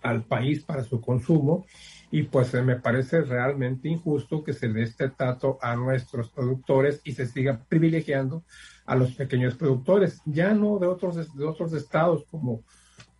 al 0.01 0.23
país 0.23 0.63
para 0.63 0.83
su 0.83 1.01
consumo 1.01 1.65
y 2.11 2.23
pues 2.23 2.53
eh, 2.53 2.61
me 2.61 2.75
parece 2.75 3.21
realmente 3.21 3.87
injusto 3.87 4.43
que 4.43 4.53
se 4.53 4.67
dé 4.67 4.83
este 4.83 5.09
trato 5.09 5.57
a 5.61 5.75
nuestros 5.75 6.29
productores 6.29 7.01
y 7.03 7.13
se 7.13 7.25
siga 7.25 7.61
privilegiando 7.69 8.43
a 8.85 8.95
los 8.95 9.13
pequeños 9.13 9.55
productores, 9.55 10.21
ya 10.25 10.53
no 10.53 10.77
de 10.77 10.87
otros, 10.87 11.35
de 11.35 11.45
otros 11.45 11.73
estados 11.73 12.25
como, 12.29 12.63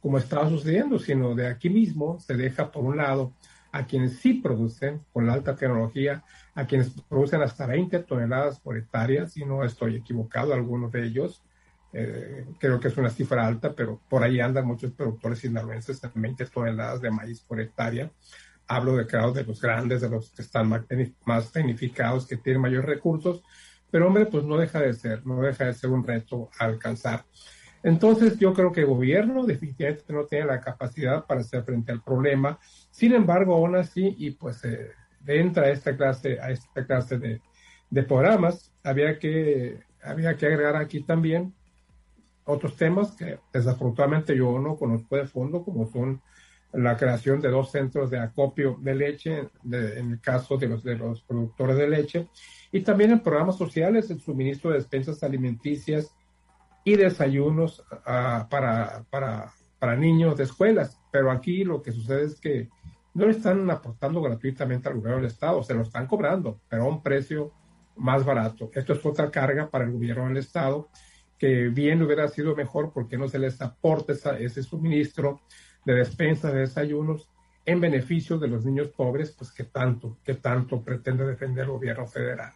como 0.01 0.17
estaba 0.17 0.50
sucediendo, 0.50 1.00
sino 1.00 1.33
de 1.35 1.47
aquí 1.47 1.69
mismo 1.69 2.19
se 2.19 2.35
deja 2.35 2.71
por 2.71 2.83
un 2.83 2.97
lado 2.97 3.33
a 3.71 3.85
quienes 3.85 4.19
sí 4.19 4.33
producen 4.33 5.01
con 5.13 5.25
la 5.25 5.33
alta 5.33 5.55
tecnología, 5.55 6.23
a 6.53 6.65
quienes 6.65 6.89
producen 7.07 7.41
hasta 7.41 7.65
20 7.65 8.00
toneladas 8.00 8.59
por 8.59 8.77
hectárea, 8.77 9.27
si 9.27 9.45
no 9.45 9.63
estoy 9.63 9.95
equivocado, 9.95 10.53
algunos 10.53 10.91
de 10.91 11.05
ellos, 11.05 11.41
eh, 11.93 12.45
creo 12.60 12.79
que 12.79 12.88
es 12.88 12.98
una 12.98 13.10
cifra 13.10 13.45
alta, 13.45 13.74
pero 13.74 14.01
por 14.10 14.24
ahí 14.24 14.39
andan 14.39 14.65
muchos 14.65 14.91
productores 14.93 15.39
sinaloenses 15.39 16.03
en 16.03 16.21
20 16.21 16.45
toneladas 16.48 17.01
de 17.01 17.12
maíz 17.12 17.41
por 17.41 17.60
hectárea 17.60 18.10
hablo 18.71 18.95
de 18.95 19.05
cada 19.05 19.31
de 19.31 19.43
los 19.43 19.62
grandes, 19.62 20.01
de 20.01 20.10
los 20.10 20.29
que 20.31 20.41
están 20.41 20.69
más 21.25 21.51
tecnificados, 21.51 22.25
que 22.25 22.38
tienen 22.38 22.62
mayores 22.62 22.86
recursos, 22.86 23.43
pero 23.89 24.07
hombre, 24.07 24.25
pues 24.25 24.45
no 24.45 24.57
deja 24.57 24.79
de 24.79 24.93
ser, 24.93 25.25
no 25.25 25.41
deja 25.41 25.65
de 25.65 25.74
ser 25.74 25.89
un 25.89 26.05
reto 26.05 26.50
a 26.57 26.65
alcanzar. 26.65 27.25
Entonces 27.83 28.39
yo 28.39 28.53
creo 28.53 28.71
que 28.71 28.81
el 28.81 28.86
gobierno 28.86 29.45
definitivamente 29.45 30.13
no 30.13 30.25
tiene 30.25 30.45
la 30.45 30.62
capacidad 30.62 31.25
para 31.25 31.41
hacer 31.41 31.63
frente 31.63 31.91
al 31.91 32.01
problema. 32.01 32.60
Sin 32.91 33.13
embargo, 33.13 33.55
aún 33.55 33.75
así, 33.75 34.15
y 34.17 34.31
pues 34.31 34.63
eh, 34.63 34.91
entra 35.27 35.63
a 35.63 35.69
esta 35.69 35.98
clase, 35.98 36.39
a 36.39 36.51
esta 36.51 36.86
clase 36.86 37.17
de, 37.17 37.41
de 37.89 38.03
programas, 38.03 38.71
había 38.83 39.19
que, 39.19 39.81
había 40.01 40.38
que 40.38 40.45
agregar 40.45 40.77
aquí 40.77 41.03
también 41.03 41.53
otros 42.51 42.75
temas 42.75 43.12
que 43.12 43.39
desafortunadamente 43.51 44.36
yo 44.36 44.60
no 44.60 44.75
conozco 44.75 45.15
de 45.15 45.25
fondo, 45.25 45.63
como 45.63 45.88
son 45.88 46.22
la 46.74 46.96
creación 46.96 47.41
de 47.41 47.50
dos 47.50 47.72
centros 47.72 48.10
de 48.10 48.20
acopio 48.20 48.77
de 48.79 48.96
leche, 48.96 49.50
en 49.63 50.12
el 50.12 50.22
caso 50.22 50.58
de 50.58 50.67
los, 50.67 50.84
de 50.84 50.96
los 50.96 51.22
productores 51.22 51.75
de 51.75 51.89
leche, 51.89 52.27
y 52.72 52.81
también 52.81 53.12
en 53.12 53.20
programas 53.20 53.58
sociales, 53.58 54.10
el 54.10 54.22
suministro 54.22 54.72
de 54.72 54.77
despensas 54.77 55.22
alimenticias 55.24 56.15
y 56.84 56.96
desayunos 56.96 57.84
ah, 58.05 58.48
para, 58.50 59.03
para, 59.10 59.51
para 59.79 59.96
niños 59.96 60.38
de 60.38 60.46
escuelas. 60.46 60.98
Pero 61.12 61.29
aquí 61.29 61.63
lo 61.63 61.81
que 61.81 61.91
sucede 61.91 62.24
es 62.24 62.39
que 62.39 62.70
no 63.13 63.25
le 63.25 63.31
están 63.31 63.70
aportando 63.70 64.22
gratuitamente 64.22 64.88
al 64.88 64.96
gobierno 64.96 65.17
del 65.17 65.31
Estado, 65.31 65.62
se 65.63 65.74
lo 65.74 65.81
están 65.81 66.08
cobrando, 66.08 66.62
pero 66.70 66.84
a 66.84 66.88
un 66.88 67.03
precio 67.03 67.51
más 67.98 68.24
barato. 68.24 68.72
Esto 68.74 68.93
es 68.93 69.05
otra 69.05 69.29
carga 69.29 69.70
para 69.70 69.84
el 69.84 69.91
gobierno 69.91 70.27
del 70.27 70.38
Estado, 70.38 70.88
que 71.41 71.69
bien 71.69 72.03
hubiera 72.03 72.27
sido 72.27 72.55
mejor 72.55 72.91
porque 72.93 73.17
no 73.17 73.27
se 73.27 73.39
les 73.39 73.60
aporta 73.63 74.13
ese 74.38 74.62
suministro 74.62 75.41
de 75.86 75.95
despensas, 75.95 76.53
de 76.53 76.60
desayunos, 76.60 77.27
en 77.65 77.81
beneficio 77.81 78.38
de 78.38 78.48
los 78.48 78.63
niños 78.63 78.89
pobres, 78.89 79.31
pues 79.31 79.51
que 79.51 79.63
tanto, 79.63 80.19
que 80.24 80.36
tanto 80.36 80.83
pretende 80.83 81.25
defender 81.25 81.63
el 81.63 81.71
gobierno 81.71 82.05
federal. 82.05 82.53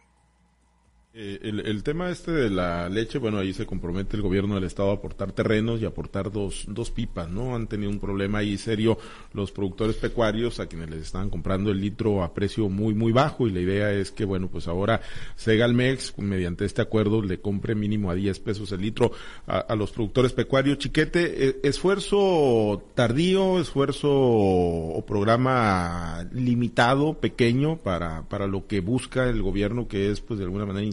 Eh, 1.18 1.38
el, 1.42 1.82
tema 1.82 2.10
este 2.10 2.30
de 2.30 2.50
la 2.50 2.90
leche, 2.90 3.16
bueno, 3.16 3.38
ahí 3.38 3.54
se 3.54 3.64
compromete 3.64 4.16
el 4.16 4.22
gobierno 4.22 4.54
del 4.56 4.64
estado 4.64 4.90
a 4.90 4.96
aportar 4.96 5.32
terrenos 5.32 5.80
y 5.80 5.86
aportar 5.86 6.30
dos, 6.30 6.66
dos 6.68 6.90
pipas, 6.90 7.30
¿no? 7.30 7.54
Han 7.54 7.68
tenido 7.68 7.90
un 7.90 7.98
problema 7.98 8.38
ahí 8.38 8.58
serio 8.58 8.98
los 9.32 9.50
productores 9.50 9.96
pecuarios 9.96 10.60
a 10.60 10.66
quienes 10.66 10.90
les 10.90 11.00
estaban 11.00 11.30
comprando 11.30 11.70
el 11.70 11.80
litro 11.80 12.22
a 12.22 12.34
precio 12.34 12.68
muy, 12.68 12.92
muy 12.92 13.12
bajo 13.12 13.48
y 13.48 13.50
la 13.50 13.60
idea 13.60 13.92
es 13.92 14.10
que, 14.10 14.26
bueno, 14.26 14.48
pues 14.48 14.68
ahora 14.68 15.00
Segalmex, 15.36 16.18
mediante 16.18 16.66
este 16.66 16.82
acuerdo, 16.82 17.22
le 17.22 17.40
compre 17.40 17.74
mínimo 17.74 18.10
a 18.10 18.14
10 18.14 18.38
pesos 18.40 18.70
el 18.72 18.82
litro 18.82 19.12
a, 19.46 19.74
los 19.74 19.92
productores 19.92 20.34
pecuarios. 20.34 20.76
Chiquete, 20.76 21.48
eh, 21.48 21.60
esfuerzo 21.62 22.90
tardío, 22.94 23.58
esfuerzo 23.58 24.10
o 24.12 25.02
programa 25.06 26.28
limitado, 26.30 27.14
pequeño 27.14 27.78
para, 27.78 28.28
para 28.28 28.46
lo 28.46 28.66
que 28.66 28.80
busca 28.80 29.30
el 29.30 29.40
gobierno, 29.40 29.88
que 29.88 30.10
es, 30.10 30.20
pues, 30.20 30.38
de 30.38 30.44
alguna 30.44 30.66
manera 30.66 30.84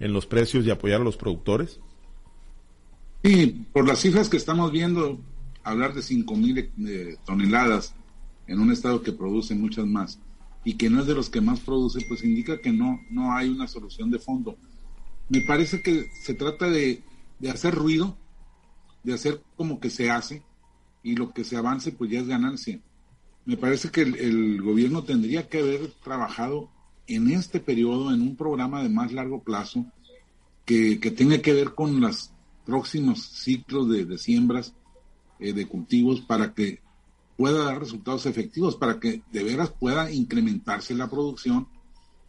en 0.00 0.12
los 0.12 0.26
precios 0.26 0.66
y 0.66 0.70
apoyar 0.70 1.00
a 1.00 1.04
los 1.04 1.16
productores? 1.16 1.80
Sí, 3.24 3.66
por 3.72 3.86
las 3.86 4.00
cifras 4.00 4.28
que 4.28 4.36
estamos 4.36 4.70
viendo, 4.70 5.18
hablar 5.64 5.94
de 5.94 6.02
5 6.02 6.36
mil 6.36 6.58
eh, 6.58 7.16
toneladas 7.24 7.94
en 8.46 8.60
un 8.60 8.70
estado 8.70 9.02
que 9.02 9.12
produce 9.12 9.54
muchas 9.54 9.86
más 9.86 10.20
y 10.64 10.74
que 10.74 10.90
no 10.90 11.00
es 11.00 11.06
de 11.06 11.14
los 11.14 11.30
que 11.30 11.40
más 11.40 11.60
produce, 11.60 12.04
pues 12.08 12.24
indica 12.24 12.60
que 12.60 12.72
no, 12.72 13.00
no 13.10 13.32
hay 13.32 13.48
una 13.48 13.68
solución 13.68 14.10
de 14.10 14.18
fondo. 14.18 14.56
Me 15.28 15.40
parece 15.40 15.82
que 15.82 16.08
se 16.22 16.34
trata 16.34 16.68
de, 16.68 17.02
hacer 17.52 17.74
ruido, 17.74 18.16
de 19.02 19.14
hacer 19.14 19.42
como 19.56 19.80
que 19.80 19.90
se 19.90 20.10
hace 20.10 20.42
y 21.02 21.14
lo 21.14 21.32
que 21.32 21.44
se 21.44 21.56
avance 21.56 21.92
pues 21.92 22.10
ya 22.10 22.20
es 22.20 22.28
ganancia. 22.28 22.80
Me 23.44 23.56
parece 23.56 23.90
que 23.90 24.02
el 24.02 24.60
gobierno 24.62 25.04
tendría 25.04 25.48
que 25.48 25.60
haber 25.60 25.92
trabajado 26.02 26.68
en 27.06 27.30
este 27.30 27.60
periodo, 27.60 28.12
en 28.12 28.22
un 28.22 28.36
programa 28.36 28.82
de 28.82 28.88
más 28.88 29.12
largo 29.12 29.42
plazo, 29.42 29.86
que, 30.64 30.98
tenga 31.16 31.40
que 31.40 31.52
ver 31.52 31.74
con 31.74 32.00
los 32.00 32.30
próximos 32.64 33.22
ciclos 33.22 33.88
de, 33.88 34.18
siembras, 34.18 34.74
eh, 35.38 35.52
de 35.52 35.66
cultivos, 35.66 36.20
para 36.20 36.52
que 36.52 36.80
pueda 37.36 37.64
dar 37.64 37.78
resultados 37.78 38.26
efectivos, 38.26 38.76
para 38.76 38.98
que 38.98 39.22
de 39.30 39.44
veras 39.44 39.70
pueda 39.70 40.10
incrementarse 40.10 40.94
la 40.94 41.08
producción, 41.08 41.68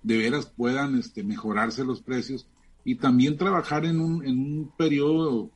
de 0.04 0.18
veras 0.18 0.46
puedan 0.46 0.98
este, 0.98 1.24
mejorarse 1.24 1.84
los 1.84 2.02
precios 2.02 2.46
y 2.86 2.96
también 2.96 3.38
trabajar 3.38 3.86
en 3.86 4.00
un, 4.00 4.24
en 4.26 4.40
un 4.40 4.72
periodo 4.78 5.50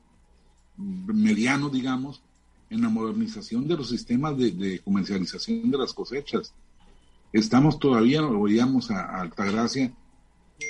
mediano, 0.78 1.70
digamos, 1.70 2.24
en 2.70 2.82
la 2.82 2.90
modernización 2.90 3.68
de 3.68 3.78
los 3.78 3.90
sistemas 3.90 4.38
de 4.38 4.82
comercialización 4.84 5.70
de 5.70 5.78
las 5.78 5.94
cosechas 5.94 6.54
estamos 7.34 7.80
todavía, 7.80 8.22
lo 8.22 8.42
veíamos 8.42 8.92
a, 8.92 9.22
Altagracia, 9.22 9.94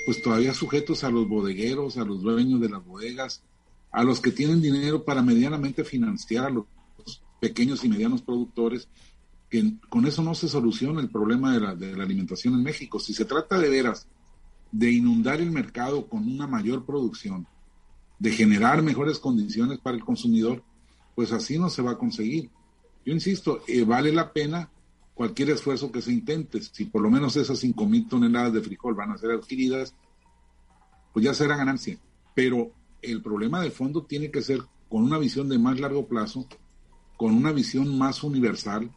pues 0.06 0.22
todavía 0.22 0.54
sujetos 0.54 1.04
a 1.04 1.10
los 1.10 1.28
bodegueros, 1.28 1.96
a 1.98 2.04
los 2.04 2.22
dueños 2.22 2.60
de 2.60 2.68
las 2.68 2.84
bodegas, 2.84 3.42
a 3.90 4.04
los 4.04 4.20
que 4.20 4.32
tienen 4.32 4.62
dinero 4.62 5.04
para 5.04 5.22
medianamente 5.22 5.84
financiar 5.84 6.46
a 6.46 6.50
los 6.50 6.64
pequeños 7.40 7.84
y 7.84 7.88
medianos 7.88 8.22
productores, 8.22 8.88
que 9.50 9.74
con 9.88 10.06
eso 10.06 10.22
no 10.22 10.34
se 10.34 10.48
soluciona 10.48 11.00
el 11.00 11.10
problema 11.10 11.52
de 11.52 11.60
la, 11.60 11.74
de 11.74 11.96
la 11.96 12.04
alimentación 12.04 12.54
en 12.54 12.62
México. 12.62 12.98
Si 12.98 13.12
se 13.12 13.24
trata 13.24 13.58
de 13.58 13.68
veras 13.68 14.06
de 14.70 14.90
inundar 14.90 15.40
el 15.40 15.50
mercado 15.50 16.06
con 16.06 16.26
una 16.26 16.46
mayor 16.46 16.86
producción, 16.86 17.46
de 18.18 18.30
generar 18.30 18.82
mejores 18.82 19.18
condiciones 19.18 19.78
para 19.80 19.96
el 19.96 20.04
consumidor, 20.04 20.62
pues 21.14 21.32
así 21.32 21.58
no 21.58 21.68
se 21.68 21.82
va 21.82 21.92
a 21.92 21.98
conseguir. 21.98 22.50
Yo 23.04 23.12
insisto, 23.12 23.62
eh, 23.66 23.84
vale 23.84 24.12
la 24.12 24.32
pena 24.32 24.70
cualquier 25.14 25.50
esfuerzo 25.50 25.92
que 25.92 26.02
se 26.02 26.12
intente, 26.12 26.60
si 26.62 26.86
por 26.86 27.02
lo 27.02 27.10
menos 27.10 27.36
esas 27.36 27.58
cinco 27.58 27.86
mil 27.86 28.08
toneladas 28.08 28.52
de 28.52 28.62
frijol 28.62 28.94
van 28.94 29.12
a 29.12 29.18
ser 29.18 29.30
adquiridas, 29.30 29.94
pues 31.12 31.24
ya 31.24 31.34
será 31.34 31.56
ganancia. 31.56 31.98
Pero 32.34 32.72
el 33.02 33.22
problema 33.22 33.60
de 33.60 33.70
fondo 33.70 34.04
tiene 34.04 34.30
que 34.30 34.42
ser 34.42 34.60
con 34.88 35.04
una 35.04 35.18
visión 35.18 35.48
de 35.48 35.58
más 35.58 35.80
largo 35.80 36.06
plazo, 36.06 36.46
con 37.16 37.34
una 37.34 37.52
visión 37.52 37.96
más 37.98 38.22
universal. 38.22 38.90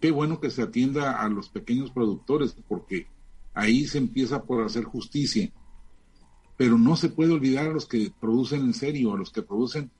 Qué 0.00 0.10
bueno 0.10 0.40
que 0.40 0.50
se 0.50 0.62
atienda 0.62 1.22
a 1.22 1.28
los 1.28 1.48
pequeños 1.48 1.90
productores, 1.90 2.56
porque 2.68 3.06
ahí 3.54 3.86
se 3.86 3.98
empieza 3.98 4.42
por 4.42 4.64
hacer 4.64 4.84
justicia. 4.84 5.52
Pero 6.56 6.78
no 6.78 6.96
se 6.96 7.08
puede 7.08 7.32
olvidar 7.32 7.66
a 7.66 7.72
los 7.72 7.86
que 7.86 8.12
producen 8.20 8.62
en 8.62 8.74
serio, 8.74 9.14
a 9.14 9.18
los 9.18 9.30
que 9.30 9.42
producen 9.42 9.90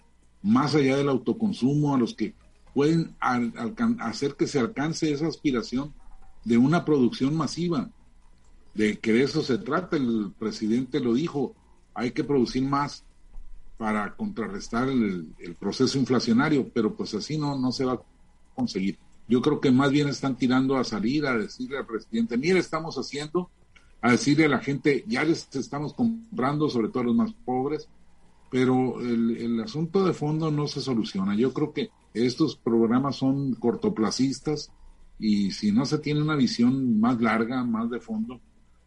más 0.43 0.75
allá 0.75 0.97
del 0.97 1.09
autoconsumo, 1.09 1.95
a 1.95 1.99
los 1.99 2.15
que 2.15 2.35
pueden 2.75 3.15
hacer 4.01 4.35
que 4.35 4.47
se 4.47 4.59
alcance 4.59 5.13
esa 5.13 5.27
aspiración 5.27 5.93
de 6.45 6.59
una 6.59 6.85
producción 6.85 7.35
masiva, 7.35 7.91
de 8.75 8.99
que 8.99 9.13
de 9.13 9.25
eso 9.25 9.43
se 9.43 9.59
trata, 9.59 9.97
el 9.97 10.33
presidente 10.39 11.01
lo 11.01 11.15
dijo, 11.15 11.55
hay 11.95 12.13
que 12.13 12.25
producir 12.25 12.63
más 12.63 13.05
para 13.77 14.15
contrarrestar 14.15 14.89
el, 14.89 15.35
proceso 15.59 15.99
inflacionario, 15.99 16.71
pero 16.73 16.95
pues 16.95 17.15
así 17.15 17.37
no, 17.37 17.59
no 17.59 17.73
se 17.73 17.85
va 17.85 17.95
a 17.95 18.03
conseguir. 18.55 18.99
Yo 19.29 19.41
creo 19.43 19.61
que 19.61 19.71
más 19.71 19.91
bien 19.91 20.09
están 20.09 20.37
tirando 20.37 20.77
a 20.77 20.85
salir 20.85 21.27
a 21.27 21.37
decirle 21.37 21.79
al 21.79 21.87
presidente, 21.87 22.37
mire, 22.37 22.59
estamos 22.59 22.97
haciendo, 22.97 23.51
a 24.01 24.13
decirle 24.13 24.47
a 24.47 24.49
la 24.49 24.59
gente, 24.59 25.05
ya 25.07 25.25
les 25.25 25.49
estamos 25.55 25.95
comprando, 25.95 26.69
sobre 26.69 26.89
todo 26.89 27.01
a 27.01 27.07
los 27.07 27.15
más 27.15 27.33
pobres, 27.45 27.89
pero 28.53 29.01
el, 29.01 29.35
el 29.39 29.61
asunto 29.63 30.05
de 30.05 30.13
fondo 30.13 30.51
no 30.51 30.69
se 30.69 30.83
soluciona. 30.83 31.35
Yo 31.35 31.55
creo 31.55 31.73
que 31.73 31.89
estos 32.13 32.55
programas 32.55 33.17
son 33.17 33.55
cortoplacistas 33.55 34.71
y 35.19 35.53
si 35.53 35.73
no 35.73 35.87
se 35.87 35.99
tiene 35.99 36.21
una 36.21 36.37
visión 36.37 37.01
más 37.01 37.19
larga, 37.19 37.65
más 37.65 37.89
de 37.89 37.99
fondo, 37.99 38.43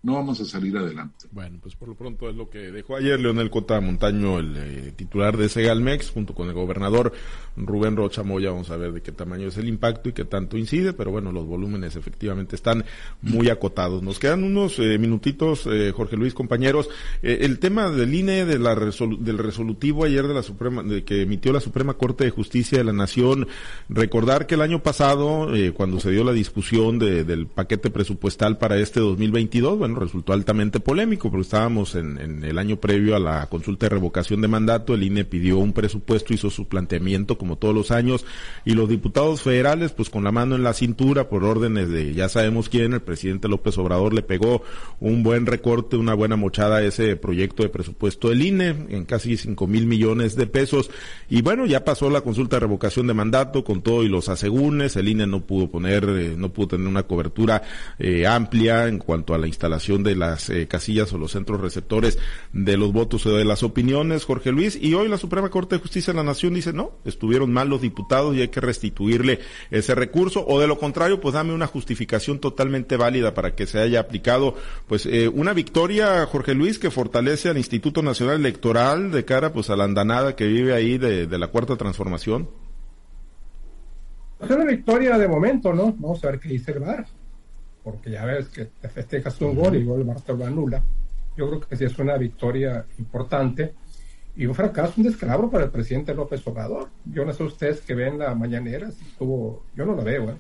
no 0.06 0.14
vamos 0.14 0.40
a 0.40 0.46
salir 0.46 0.78
adelante. 0.78 1.26
Bueno, 1.32 1.58
pues 1.60 1.76
por 1.76 1.90
lo 1.90 1.96
pronto 1.96 2.30
es 2.30 2.36
lo 2.36 2.48
que 2.48 2.60
dejó 2.72 2.96
ayer 2.96 3.20
Leonel 3.20 3.50
Cota 3.50 3.82
Montaño, 3.82 4.38
el 4.38 4.56
eh, 4.56 4.94
titular 4.96 5.36
de 5.36 5.50
Segalmex, 5.50 6.12
junto 6.12 6.36
con 6.36 6.48
el 6.48 6.54
gobernador 6.54 7.12
Rubén 7.58 7.96
Rocha 7.96 8.22
Moya. 8.22 8.52
Vamos 8.52 8.70
a 8.70 8.78
ver 8.78 8.94
de 8.94 9.02
qué 9.02 9.12
tamaño 9.12 9.48
es 9.48 9.58
el 9.58 9.68
impacto 9.68 10.10
y 10.10 10.14
qué 10.14 10.24
tanto 10.24 10.60
incide, 10.60 10.94
pero 10.94 11.10
bueno, 11.10 11.32
los 11.32 11.48
volúmenes 11.48 11.96
efectivamente 11.96 12.56
están 12.56 12.86
muy 13.24 13.50
acotados. 13.50 14.04
Nos 14.04 14.20
quedan 14.20 14.44
unos 14.44 14.78
eh, 14.78 15.00
minutitos, 15.00 15.66
eh, 15.66 15.92
Jorge 15.92 16.18
Luis, 16.18 16.36
compañeros. 16.36 16.88
el 17.24 17.58
tema 17.58 17.90
del 17.90 18.14
INE, 18.14 18.46
de 18.46 18.60
la 18.60 18.76
del 18.76 19.38
resolutivo 19.40 20.06
ayer 20.06 20.28
de 20.28 20.36
la 20.36 20.44
Suprema, 20.44 20.84
de 20.84 21.04
que 21.04 21.24
emitió 21.24 21.52
la 21.52 21.62
Suprema 21.62 21.96
Corte 21.96 22.26
de 22.26 22.30
Justicia 22.30 22.78
de 22.78 22.84
la 22.84 22.94
Nación, 22.94 23.48
recordar 23.90 24.46
que 24.46 24.54
el 24.54 24.62
año 24.62 24.84
pasado, 24.84 25.48
cuando 25.74 26.00
se 26.00 26.12
dio 26.12 26.24
la 26.24 26.32
discusión 26.32 27.00
del 27.00 27.48
paquete 27.48 27.90
presupuestal 27.90 28.60
para 28.60 28.78
este 28.78 29.00
2022, 29.00 29.80
bueno, 29.80 29.95
resultó 29.96 30.34
altamente 30.34 30.80
polémico, 30.80 31.30
porque 31.30 31.44
estábamos 31.44 31.96
en, 31.96 32.20
en, 32.20 32.44
el 32.44 32.58
año 32.58 32.78
previo 32.78 33.16
a 33.16 33.20
la 33.20 33.48
consulta 33.48 33.86
de 33.86 33.92
revocación 33.92 34.42
de 34.42 34.48
mandato, 34.48 34.94
el 34.94 35.04
INE 35.04 35.26
pidió 35.26 35.58
un 35.58 35.74
presupuesto, 35.74 36.34
hizo 36.34 36.50
su 36.50 36.68
planteamiento 36.68 37.38
como 37.38 37.58
todos 37.58 37.74
los 37.74 37.92
años, 37.92 38.26
y 38.66 38.74
los 38.74 38.90
diputados 38.90 39.42
federales, 39.42 39.92
pues 39.92 40.10
con 40.10 40.24
la 40.24 40.32
mano 40.32 40.56
en 40.56 40.64
la 40.64 40.74
cintura, 40.74 41.30
por 41.30 41.44
órdenes 41.44 41.90
de 41.90 42.14
ya 42.14 42.30
sabemos 42.30 42.70
quién, 42.70 42.94
el 42.94 43.02
presidente 43.02 43.48
López 43.48 43.78
Obrador 43.78 44.14
le 44.14 44.22
pegó 44.22 44.64
un 45.00 45.24
buen 45.24 45.46
recorte, 45.46 45.96
una 45.98 46.14
buena 46.14 46.36
mochada 46.36 46.78
a 46.78 46.84
ese 46.84 47.16
proyecto 47.16 47.64
de 47.64 47.70
presupuesto 47.70 48.30
del 48.30 48.42
INE, 48.42 48.70
en 48.90 49.06
casi 49.06 49.38
cinco 49.38 49.68
mil 49.68 49.86
millones 49.86 50.36
de 50.36 50.48
pesos, 50.48 50.90
y 51.30 51.42
bueno, 51.42 51.66
ya 51.66 51.84
pasó 51.84 52.10
la 52.10 52.22
consulta 52.22 52.58
de 52.58 52.62
revocación 52.62 53.08
de 53.08 53.14
mandato 53.14 53.64
con 53.64 53.82
todo 53.82 54.04
y 54.04 54.10
los 54.10 54.30
asegúnes, 54.30 54.96
el 54.96 55.08
INE 55.08 55.28
no 55.28 55.42
pudo 55.42 55.70
poner, 55.70 56.06
eh, 56.10 56.36
no 56.38 56.52
pudo 56.52 56.70
tener 56.70 56.88
una 56.88 57.04
cobertura 57.04 57.62
eh, 58.00 58.28
amplia 58.28 58.88
en 58.88 59.00
cuanto 59.00 59.34
a 59.34 59.38
la 59.38 59.48
instalación 59.48 59.85
de 59.88 60.16
las 60.16 60.50
eh, 60.50 60.68
casillas 60.68 61.14
o 61.14 61.18
los 61.18 61.32
centros 61.32 61.62
receptores 61.62 62.18
de 62.54 62.76
los 62.76 62.92
votos 62.92 63.26
o 63.26 63.36
de 63.38 63.46
las 63.46 63.64
opiniones, 63.64 64.26
Jorge 64.26 64.52
Luis, 64.52 64.78
y 64.82 64.94
hoy 64.96 65.08
la 65.08 65.18
Suprema 65.18 65.50
Corte 65.50 65.76
de 65.76 65.82
Justicia 65.82 66.12
de 66.12 66.18
la 66.18 66.24
Nación 66.24 66.54
dice, 66.54 66.74
no, 66.74 66.94
estuvieron 67.06 67.54
mal 67.54 67.70
los 67.70 67.82
diputados 67.82 68.36
y 68.36 68.42
hay 68.42 68.48
que 68.48 68.62
restituirle 68.62 69.40
ese 69.70 69.94
recurso, 69.94 70.46
o 70.48 70.60
de 70.60 70.68
lo 70.68 70.80
contrario, 70.80 71.22
pues 71.22 71.36
dame 71.36 71.54
una 71.54 71.68
justificación 71.68 72.40
totalmente 72.40 72.98
válida 72.98 73.34
para 73.34 73.56
que 73.56 73.68
se 73.68 73.80
haya 73.80 74.00
aplicado, 74.00 74.56
pues 74.88 75.06
eh, 75.06 75.28
una 75.28 75.54
victoria, 75.54 76.26
Jorge 76.26 76.56
Luis, 76.56 76.80
que 76.80 76.92
fortalece 76.92 77.50
al 77.50 77.58
Instituto 77.58 78.02
Nacional 78.02 78.38
Electoral 78.38 79.12
de 79.12 79.24
cara 79.24 79.54
pues 79.54 79.70
a 79.70 79.76
la 79.76 79.84
andanada 79.84 80.36
que 80.36 80.48
vive 80.48 80.74
ahí 80.74 80.98
de, 80.98 81.28
de 81.28 81.38
la 81.38 81.48
cuarta 81.48 81.76
transformación. 81.76 82.50
Es 84.42 84.50
una 84.50 84.66
victoria 84.66 85.18
de 85.18 85.28
momento, 85.28 85.74
¿no? 85.74 85.94
Vamos 85.98 86.24
a 86.24 86.32
ver 86.32 86.40
qué 86.40 86.50
dice 86.50 86.72
el 86.72 86.80
VAR 86.80 87.06
porque 87.86 88.10
ya 88.10 88.26
ves 88.26 88.50
que 88.50 88.66
te 88.66 88.90
festejas 88.90 89.40
un 89.42 89.56
gol 89.56 89.76
y 89.76 89.78
el 89.78 89.86
gol 89.86 90.04
te 90.26 90.34
lo 90.34 90.44
anula. 90.44 90.84
Yo 91.38 91.48
creo 91.48 91.62
que 91.62 91.76
sí 91.76 91.84
es 91.84 92.00
una 92.00 92.18
victoria 92.18 92.84
importante 92.98 93.76
y 94.36 94.48
un 94.48 94.56
fracaso, 94.56 94.96
un 94.98 95.04
descalabro 95.04 95.52
para 95.52 95.66
el 95.66 95.70
presidente 95.70 96.16
López 96.16 96.46
Obrador. 96.48 96.90
Yo 97.06 97.24
no 97.24 97.32
sé 97.32 97.44
ustedes 97.44 97.82
que 97.82 97.94
ven 97.94 98.18
la 98.18 98.34
mañanera, 98.34 98.90
si 98.90 99.06
estuvo, 99.06 99.66
yo 99.76 99.86
no 99.86 99.96
la 99.96 100.04
veo, 100.04 100.32
¿eh? 100.32 100.36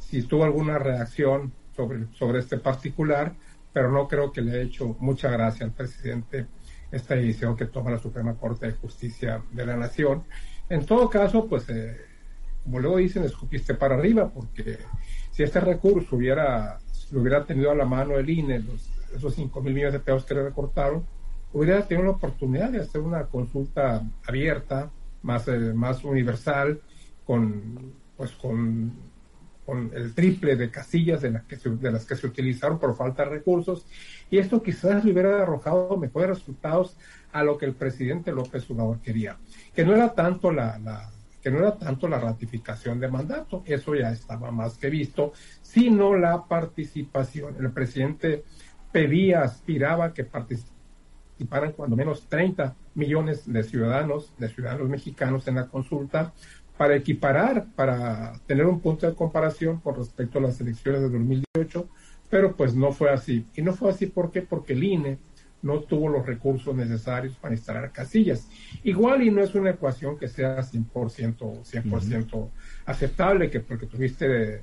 si 0.00 0.18
estuvo 0.18 0.42
alguna 0.42 0.76
reacción 0.80 1.52
sobre, 1.76 2.06
sobre 2.14 2.40
este 2.40 2.58
particular, 2.58 3.32
pero 3.72 3.92
no 3.92 4.08
creo 4.08 4.32
que 4.32 4.40
le 4.42 4.50
haya 4.50 4.62
hecho 4.62 4.96
mucha 4.98 5.30
gracia 5.30 5.64
al 5.64 5.72
presidente 5.72 6.48
esta 6.90 7.14
decisión 7.14 7.56
que 7.56 7.66
toma 7.66 7.92
la 7.92 7.98
Suprema 7.98 8.34
Corte 8.34 8.66
de 8.66 8.72
Justicia 8.72 9.40
de 9.52 9.64
la 9.64 9.76
Nación. 9.76 10.24
En 10.68 10.84
todo 10.84 11.08
caso, 11.08 11.46
pues, 11.46 11.68
eh, 11.68 11.96
como 12.64 12.80
luego 12.80 12.96
dicen, 12.96 13.22
escupiste 13.22 13.74
para 13.74 13.94
arriba, 13.94 14.28
porque 14.28 14.78
si 15.32 15.42
este 15.42 15.60
recurso 15.60 16.16
hubiera, 16.16 16.78
lo 17.10 17.20
hubiera 17.20 17.44
tenido 17.44 17.70
a 17.70 17.74
la 17.74 17.86
mano 17.86 18.16
el 18.16 18.28
INE, 18.28 18.60
los, 18.60 18.88
esos 19.16 19.34
5 19.34 19.60
mil 19.62 19.74
millones 19.74 19.94
de 19.94 20.00
pesos 20.00 20.24
que 20.24 20.34
le 20.34 20.44
recortaron, 20.44 21.04
hubiera 21.52 21.86
tenido 21.86 22.04
la 22.04 22.12
oportunidad 22.12 22.70
de 22.70 22.80
hacer 22.80 23.00
una 23.00 23.24
consulta 23.24 24.02
abierta, 24.26 24.90
más, 25.22 25.48
eh, 25.48 25.58
más 25.74 26.04
universal, 26.04 26.80
con, 27.26 27.92
pues 28.16 28.32
con, 28.32 28.92
con 29.64 29.90
el 29.94 30.14
triple 30.14 30.56
de 30.56 30.70
casillas 30.70 31.22
de 31.22 31.30
las, 31.30 31.44
que 31.44 31.56
se, 31.56 31.70
de 31.70 31.92
las 31.92 32.04
que 32.04 32.16
se 32.16 32.26
utilizaron 32.26 32.78
por 32.78 32.96
falta 32.96 33.24
de 33.24 33.30
recursos, 33.30 33.86
y 34.30 34.38
esto 34.38 34.62
quizás 34.62 35.04
le 35.04 35.12
hubiera 35.12 35.42
arrojado 35.42 35.96
mejores 35.96 36.30
resultados 36.30 36.96
a 37.32 37.42
lo 37.42 37.56
que 37.56 37.66
el 37.66 37.74
presidente 37.74 38.32
López 38.32 38.68
Obrador 38.70 39.00
quería, 39.00 39.36
que 39.74 39.84
no 39.84 39.94
era 39.94 40.12
tanto 40.12 40.52
la, 40.52 40.78
la 40.78 41.10
que 41.42 41.50
no 41.50 41.58
era 41.58 41.76
tanto 41.76 42.08
la 42.08 42.20
ratificación 42.20 43.00
de 43.00 43.08
mandato, 43.08 43.62
eso 43.66 43.94
ya 43.94 44.12
estaba 44.12 44.50
más 44.50 44.78
que 44.78 44.88
visto, 44.88 45.32
sino 45.60 46.16
la 46.16 46.44
participación. 46.44 47.56
El 47.58 47.72
presidente 47.72 48.44
pedía, 48.92 49.42
aspiraba 49.42 50.12
que 50.14 50.24
participaran 50.24 51.72
cuando 51.72 51.96
menos 51.96 52.28
30 52.28 52.76
millones 52.94 53.50
de 53.52 53.62
ciudadanos, 53.64 54.32
de 54.38 54.48
ciudadanos 54.48 54.88
mexicanos 54.88 55.48
en 55.48 55.56
la 55.56 55.66
consulta, 55.66 56.32
para 56.76 56.96
equiparar, 56.96 57.66
para 57.74 58.34
tener 58.46 58.66
un 58.66 58.80
punto 58.80 59.06
de 59.06 59.14
comparación 59.14 59.80
con 59.80 59.96
respecto 59.96 60.38
a 60.38 60.42
las 60.42 60.60
elecciones 60.60 61.00
de 61.02 61.10
2018, 61.10 61.88
pero 62.30 62.56
pues 62.56 62.74
no 62.74 62.92
fue 62.92 63.10
así. 63.10 63.44
Y 63.56 63.62
no 63.62 63.72
fue 63.72 63.90
así 63.90 64.06
¿por 64.06 64.30
qué? 64.30 64.42
porque 64.42 64.72
el 64.74 64.84
INE 64.84 65.18
no 65.62 65.80
tuvo 65.80 66.08
los 66.08 66.26
recursos 66.26 66.74
necesarios 66.74 67.34
para 67.36 67.54
instalar 67.54 67.92
casillas. 67.92 68.48
Igual 68.82 69.22
y 69.22 69.30
no 69.30 69.42
es 69.42 69.54
una 69.54 69.70
ecuación 69.70 70.18
que 70.18 70.28
sea 70.28 70.58
100%, 70.58 70.92
100% 70.92 72.48
aceptable, 72.84 73.50
que 73.50 73.60
porque 73.60 73.86
tuviste 73.86 74.62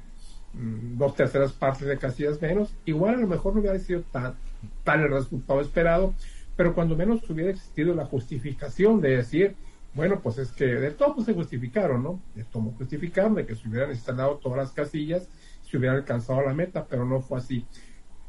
mm, 0.54 0.98
dos 0.98 1.16
terceras 1.16 1.54
partes 1.54 1.88
de 1.88 1.98
casillas 1.98 2.42
menos, 2.42 2.76
igual 2.86 3.16
a 3.16 3.20
lo 3.20 3.28
mejor 3.28 3.54
no 3.54 3.62
hubiera 3.62 3.80
sido 3.80 4.02
tan, 4.12 4.36
tal 4.84 5.02
el 5.02 5.12
resultado 5.12 5.62
esperado, 5.62 6.14
pero 6.56 6.76
cuando 6.76 6.96
menos 6.96 7.28
hubiera 7.30 7.52
existido 7.52 7.96
la 7.96 8.06
justificación 8.06 9.00
de 9.00 9.18
decir, 9.18 9.56
bueno, 9.94 10.20
pues 10.22 10.38
es 10.38 10.52
que 10.52 10.66
de 10.66 10.92
todo 10.92 11.16
pues, 11.16 11.26
se 11.26 11.34
justificaron, 11.34 12.04
¿no? 12.04 12.22
De 12.36 12.44
todo 12.44 12.64
justificaron 12.78 13.36
de 13.36 13.46
que 13.46 13.56
se 13.56 13.68
hubieran 13.68 13.92
instalado 13.92 14.38
todas 14.38 14.58
las 14.58 14.72
casillas, 14.72 15.30
se 15.64 15.78
hubiera 15.78 15.96
alcanzado 15.96 16.42
la 16.42 16.54
meta, 16.54 16.86
pero 16.86 17.06
no 17.06 17.22
fue 17.22 17.38
así. 17.38 17.66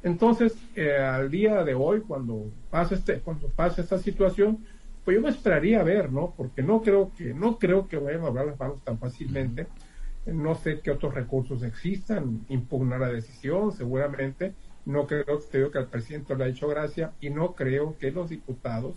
Entonces, 0.02 0.56
eh, 0.74 0.96
al 0.96 1.30
día 1.30 1.62
de 1.62 1.74
hoy, 1.74 2.00
cuando 2.00 2.50
pase 2.70 2.94
este, 2.94 3.20
cuando 3.20 3.48
pase 3.48 3.82
esta 3.82 3.98
situación, 3.98 4.64
pues 5.04 5.16
yo 5.16 5.22
me 5.22 5.28
esperaría 5.30 5.82
ver, 5.82 6.10
¿no? 6.10 6.32
Porque 6.36 6.62
no 6.62 6.82
creo 6.82 7.10
que, 7.16 7.34
no 7.34 7.58
creo 7.58 7.86
que 7.86 7.98
vayan 7.98 8.22
a 8.22 8.28
hablar 8.28 8.46
las 8.46 8.58
manos 8.58 8.82
tan 8.82 8.98
fácilmente. 8.98 9.66
No 10.26 10.54
sé 10.54 10.80
qué 10.80 10.90
otros 10.90 11.14
recursos 11.14 11.62
existan, 11.62 12.44
impugnar 12.48 13.00
la 13.00 13.08
decisión, 13.08 13.72
seguramente. 13.72 14.54
No 14.86 15.06
creo 15.06 15.40
que, 15.50 15.70
que 15.70 15.78
al 15.78 15.88
presidente 15.88 16.34
le 16.34 16.44
ha 16.44 16.48
hecho 16.48 16.68
gracia 16.68 17.12
y 17.20 17.30
no 17.30 17.54
creo 17.54 17.96
que 17.98 18.10
los 18.10 18.30
diputados, 18.30 18.96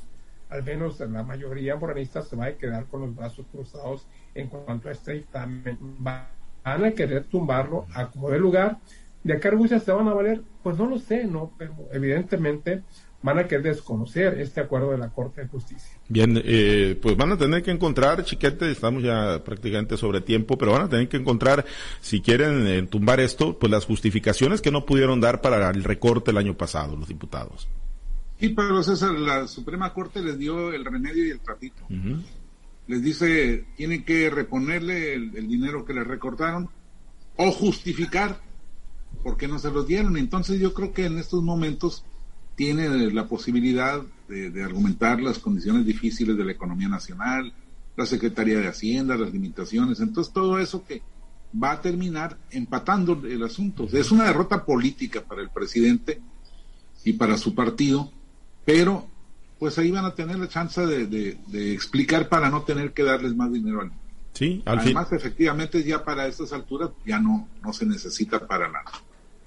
al 0.49 0.63
menos 0.63 0.99
la 0.99 1.23
mayoría 1.23 1.75
moranista, 1.75 2.21
se 2.21 2.35
va 2.35 2.45
a 2.45 2.53
quedar 2.53 2.85
con 2.85 3.01
los 3.01 3.15
brazos 3.15 3.45
cruzados 3.51 4.07
en 4.35 4.47
cuanto 4.47 4.87
a 4.87 4.91
este 4.93 5.13
dictamen. 5.13 5.77
Van 5.99 6.25
a 6.63 6.91
querer 6.91 7.25
tumbarlo 7.25 7.87
a 7.93 8.09
como 8.09 8.29
de 8.29 8.39
lugar 8.39 8.77
¿De 9.23 9.39
qué 9.39 9.47
argucias 9.47 9.83
se 9.83 9.91
van 9.91 10.07
a 10.07 10.13
valer? 10.13 10.41
Pues 10.61 10.77
no 10.77 10.85
lo 10.85 10.99
sé, 10.99 11.25
¿no? 11.25 11.53
Pero 11.57 11.73
evidentemente 11.93 12.83
van 13.21 13.39
a 13.39 13.47
querer 13.47 13.63
desconocer 13.63 14.39
este 14.39 14.59
acuerdo 14.59 14.91
de 14.91 14.97
la 14.97 15.09
Corte 15.09 15.41
de 15.41 15.47
Justicia. 15.47 15.97
Bien, 16.09 16.39
eh, 16.43 16.99
pues 17.01 17.15
van 17.15 17.31
a 17.31 17.37
tener 17.37 17.63
que 17.63 17.71
encontrar, 17.71 18.23
chiquete, 18.25 18.69
estamos 18.69 19.01
ya 19.01 19.41
prácticamente 19.45 19.95
sobre 19.95 20.19
tiempo, 20.19 20.57
pero 20.57 20.73
van 20.73 20.83
a 20.83 20.89
tener 20.89 21.07
que 21.07 21.17
encontrar, 21.17 21.65
si 22.01 22.21
quieren 22.21 22.67
eh, 22.67 22.83
tumbar 22.83 23.21
esto, 23.21 23.57
pues 23.57 23.71
las 23.71 23.85
justificaciones 23.85 24.61
que 24.61 24.71
no 24.71 24.85
pudieron 24.85 25.21
dar 25.21 25.39
para 25.39 25.69
el 25.69 25.85
recorte 25.85 26.31
el 26.31 26.37
año 26.37 26.55
pasado 26.57 26.97
los 26.97 27.07
diputados. 27.07 27.69
Sí, 28.39 28.49
pero 28.49 28.83
César, 28.83 29.13
la 29.13 29.47
Suprema 29.47 29.93
Corte 29.93 30.21
les 30.21 30.37
dio 30.37 30.73
el 30.73 30.83
remedio 30.83 31.25
y 31.25 31.29
el 31.29 31.39
trapito. 31.39 31.81
Les 32.87 33.01
dice, 33.01 33.63
tienen 33.77 34.03
que 34.03 34.29
reponerle 34.29 35.13
el 35.13 35.47
dinero 35.47 35.85
que 35.85 35.93
les 35.93 36.05
recortaron 36.05 36.69
o 37.37 37.51
justificar 37.51 38.37
porque 39.21 39.47
no 39.47 39.59
se 39.59 39.71
los 39.71 39.87
dieron. 39.87 40.17
Entonces 40.17 40.59
yo 40.59 40.73
creo 40.73 40.93
que 40.93 41.05
en 41.05 41.19
estos 41.19 41.43
momentos 41.43 42.03
tiene 42.55 43.11
la 43.11 43.27
posibilidad 43.27 44.01
de, 44.27 44.63
argumentar 44.63 45.21
las 45.21 45.39
condiciones 45.39 45.85
difíciles 45.85 46.37
de 46.37 46.45
la 46.45 46.51
economía 46.51 46.87
nacional, 46.87 47.53
la 47.95 48.05
Secretaría 48.05 48.59
de 48.59 48.67
Hacienda, 48.67 49.15
las 49.15 49.31
limitaciones, 49.31 49.99
entonces 49.99 50.33
todo 50.33 50.57
eso 50.59 50.83
que 50.85 51.01
va 51.61 51.71
a 51.71 51.81
terminar 51.81 52.37
empatando 52.49 53.21
el 53.27 53.43
asunto. 53.43 53.87
Es 53.91 54.11
una 54.11 54.25
derrota 54.25 54.65
política 54.65 55.21
para 55.21 55.41
el 55.41 55.49
presidente 55.49 56.19
y 57.03 57.13
para 57.13 57.37
su 57.37 57.53
partido, 57.53 58.11
pero 58.65 59.07
pues 59.59 59.77
ahí 59.77 59.91
van 59.91 60.05
a 60.05 60.15
tener 60.15 60.37
la 60.39 60.49
chance 60.49 60.85
de, 60.85 61.37
explicar 61.73 62.27
para 62.27 62.49
no 62.49 62.63
tener 62.63 62.93
que 62.93 63.03
darles 63.03 63.35
más 63.35 63.51
dinero 63.53 63.81
al 63.81 63.91
Sí, 64.33 64.63
Además, 64.65 65.11
efectivamente, 65.11 65.83
ya 65.83 66.03
para 66.03 66.27
estas 66.27 66.53
alturas 66.53 66.89
ya 67.05 67.19
no, 67.19 67.47
no 67.63 67.71
se 67.71 67.85
necesita 67.85 68.47
para 68.47 68.67
nada 68.67 68.91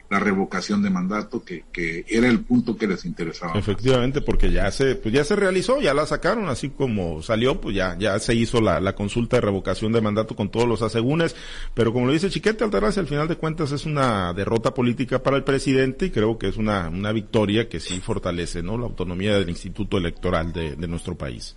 la 0.09 0.21
revocación 0.21 0.83
de 0.83 0.91
mandato, 0.91 1.45
que, 1.45 1.65
que 1.73 2.05
era 2.09 2.29
el 2.29 2.41
punto 2.41 2.77
que 2.77 2.87
les 2.87 3.05
interesaba. 3.05 3.59
Efectivamente, 3.59 4.21
porque 4.21 4.53
ya 4.53 4.71
se, 4.71 4.95
pues 4.95 5.13
ya 5.13 5.25
se 5.25 5.35
realizó, 5.35 5.81
ya 5.81 5.95
la 5.95 6.07
sacaron, 6.07 6.49
así 6.49 6.71
como 6.71 7.23
salió, 7.23 7.61
pues 7.61 7.75
ya, 7.75 7.97
ya 7.99 8.19
se 8.19 8.35
hizo 8.35 8.61
la, 8.61 8.81
la 8.81 8.95
consulta 8.95 9.37
de 9.37 9.41
revocación 9.43 9.93
de 9.93 10.01
mandato 10.01 10.37
con 10.37 10.51
todos 10.51 10.69
los 10.69 10.83
asegúnes, 10.83 11.35
pero 11.75 11.93
como 11.93 12.07
lo 12.07 12.13
dice 12.13 12.31
Chiquete 12.31 12.63
Altaraz, 12.63 12.99
al 12.99 13.09
final 13.09 13.27
de 13.27 13.37
cuentas 13.37 13.73
es 13.73 13.85
una 13.85 14.33
derrota 14.33 14.75
política 14.75 15.23
para 15.23 15.37
el 15.37 15.45
presidente 15.45 16.07
y 16.07 16.11
creo 16.11 16.39
que 16.39 16.49
es 16.49 16.57
una, 16.57 16.89
una 16.89 17.11
victoria 17.11 17.69
que 17.69 17.81
sí 17.81 18.01
fortalece, 18.01 18.63
¿no? 18.63 18.79
La 18.79 18.87
autonomía 18.87 19.37
del 19.37 19.49
Instituto 19.49 19.99
Electoral 19.99 20.53
de, 20.53 20.77
de 20.77 20.89
nuestro 20.89 21.17
país. 21.17 21.57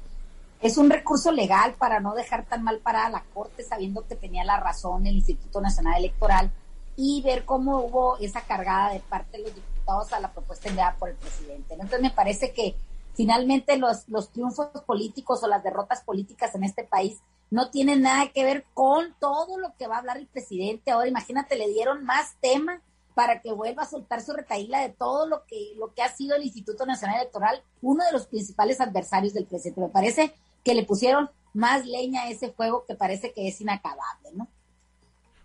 Es 0.62 0.78
un 0.78 0.90
recurso 0.90 1.32
legal 1.32 1.76
para 1.76 2.02
no 2.02 2.14
dejar 2.14 2.46
tan 2.46 2.64
mal 2.64 2.80
parada 2.80 3.10
la 3.10 3.24
Corte, 3.34 3.64
sabiendo 3.64 4.06
que 4.06 4.16
tenía 4.16 4.44
la 4.44 4.60
razón 4.60 5.08
el 5.08 5.16
Instituto 5.16 5.62
Nacional 5.62 5.98
Electoral 5.98 6.52
y 6.98 7.22
ver 7.22 7.46
cómo 7.46 7.80
hubo 7.80 8.18
esa 8.18 8.42
cargada 8.42 8.92
de 8.92 9.00
parte 9.00 9.38
de 9.38 9.44
los 9.44 9.56
diputados 9.56 10.12
a 10.12 10.20
la 10.20 10.34
propuesta 10.34 10.68
enviada 10.68 10.98
por 10.98 11.10
el 11.10 11.16
presidente. 11.16 11.76
Entonces 11.76 12.02
me 12.02 12.12
parece 12.12 12.52
que 12.52 12.76
finalmente 13.16 13.78
los, 13.78 14.10
los 14.10 14.32
triunfos 14.32 14.68
políticos 14.86 15.42
o 15.44 15.48
las 15.48 15.64
derrotas 15.64 16.02
políticas 16.02 16.54
en 16.56 16.66
este 16.66 16.84
país 16.84 17.20
no 17.50 17.70
tienen 17.70 18.02
nada 18.02 18.30
que 18.34 18.44
ver 18.44 18.66
con 18.74 19.16
todo 19.18 19.58
lo 19.58 19.74
que 19.78 19.88
va 19.88 19.96
a 19.96 20.00
hablar 20.00 20.18
el 20.18 20.28
presidente 20.28 20.92
ahora. 20.92 21.08
Imagínate, 21.08 21.56
le 21.56 21.70
dieron 21.70 22.04
más 22.04 22.36
tema 22.42 22.82
para 23.16 23.42
que 23.42 23.54
vuelva 23.54 23.84
a 23.84 23.90
soltar 23.90 24.22
su 24.22 24.34
retaíla 24.34 24.82
de 24.82 24.90
todo 24.90 25.26
lo 25.26 25.46
que, 25.46 25.74
lo 25.78 25.94
que 25.94 26.02
ha 26.02 26.10
sido 26.10 26.36
el 26.36 26.44
Instituto 26.44 26.86
Nacional 26.86 27.18
Electoral, 27.18 27.64
uno 27.82 28.04
de 28.04 28.12
los 28.12 28.28
principales 28.28 28.82
adversarios 28.82 29.34
del 29.34 29.46
presidente. 29.46 29.82
Me 29.82 29.90
parece 29.90 30.34
que 30.64 30.74
le 30.74 30.84
pusieron 30.84 31.30
más 31.54 31.86
leña 31.86 32.24
a 32.24 32.30
ese 32.30 32.52
fuego 32.52 32.86
que 32.88 32.96
parece 32.96 33.34
que 33.34 33.48
es 33.48 33.60
inacabable, 33.62 34.30
¿no? 34.34 34.48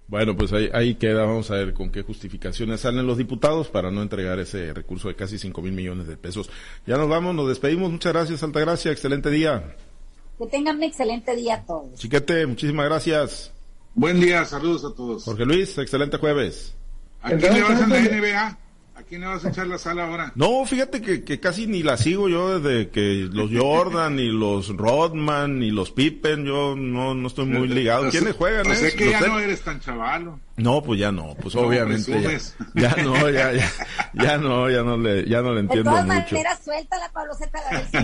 Bueno, 0.06 0.36
pues 0.36 0.52
ahí, 0.52 0.68
ahí 0.74 0.96
queda, 0.96 1.24
vamos 1.24 1.50
a 1.50 1.54
ver 1.54 1.72
con 1.72 1.90
qué 1.90 2.02
justificaciones 2.02 2.80
salen 2.80 3.06
los 3.06 3.16
diputados 3.16 3.68
para 3.68 3.90
no 3.90 4.02
entregar 4.02 4.38
ese 4.38 4.72
recurso 4.74 5.08
de 5.08 5.16
casi 5.16 5.38
5 5.38 5.62
mil 5.62 5.72
millones 5.72 6.06
de 6.06 6.16
pesos. 6.16 6.50
Ya 6.86 6.98
nos 6.98 7.08
vamos, 7.08 7.34
nos 7.34 7.48
despedimos. 7.48 7.90
Muchas 7.90 8.12
gracias, 8.12 8.42
Altagracia. 8.42 8.92
Excelente 8.92 9.30
día. 9.30 9.76
Que 10.38 10.46
tengan 10.46 10.76
un 10.76 10.82
excelente 10.82 11.34
día 11.34 11.54
a 11.54 11.64
todos. 11.64 11.98
Chiquete, 11.98 12.46
muchísimas 12.46 12.86
gracias. 12.86 13.52
Buen 13.94 14.20
día, 14.20 14.44
saludos 14.44 14.84
a 14.84 14.94
todos. 14.94 15.24
Jorge 15.24 15.46
Luis, 15.46 15.78
excelente 15.78 16.18
jueves. 16.18 16.74
¿A 17.22 17.30
quién 17.30 17.54
le 17.54 17.62
vas 17.62 17.80
a 17.80 17.86
la 17.86 18.00
NBA? 18.00 18.58
¿A 18.96 19.02
quién 19.02 19.22
le 19.22 19.26
vas 19.26 19.44
a 19.44 19.48
echar 19.48 19.66
la 19.66 19.76
sala 19.76 20.06
ahora? 20.06 20.32
No, 20.36 20.64
fíjate 20.64 21.02
que, 21.02 21.24
que 21.24 21.40
casi 21.40 21.66
ni 21.66 21.82
la 21.82 21.96
sigo 21.96 22.28
yo 22.28 22.60
desde 22.60 22.90
que 22.90 23.28
los 23.32 23.50
Jordan 23.52 24.20
y 24.20 24.28
los 24.28 24.68
Rodman 24.68 25.64
y 25.64 25.72
los 25.72 25.90
Pippen, 25.90 26.44
yo 26.44 26.76
no, 26.76 27.12
no 27.12 27.26
estoy 27.26 27.46
muy 27.46 27.66
ligado. 27.66 28.08
¿Quiénes 28.10 28.34
juegan? 28.36 28.68
No 28.68 28.74
sé 28.74 28.88
eh? 28.88 28.94
que 28.94 29.10
ya 29.10 29.20
no 29.20 29.40
eres 29.40 29.62
tan 29.62 29.80
chavalo. 29.80 30.38
No, 30.56 30.82
pues 30.82 31.00
ya 31.00 31.10
no, 31.10 31.34
pues 31.40 31.54
No, 31.54 31.62
obviamente 31.62 32.38
ya, 32.74 32.94
no, 33.02 33.28
ya, 33.28 33.52
ya, 33.52 33.68
ya 34.12 34.38
no, 34.38 34.70
ya 34.70 34.82
no 34.82 34.96
le, 34.96 35.28
ya 35.28 35.42
no 35.42 35.48
le 35.48 35.54
De 35.56 35.60
entiendo 35.62 35.90
todas 35.90 36.06
mucho. 36.06 36.34
maneras, 36.36 36.60
suéltala, 36.64 37.10
Pablo 37.12 37.32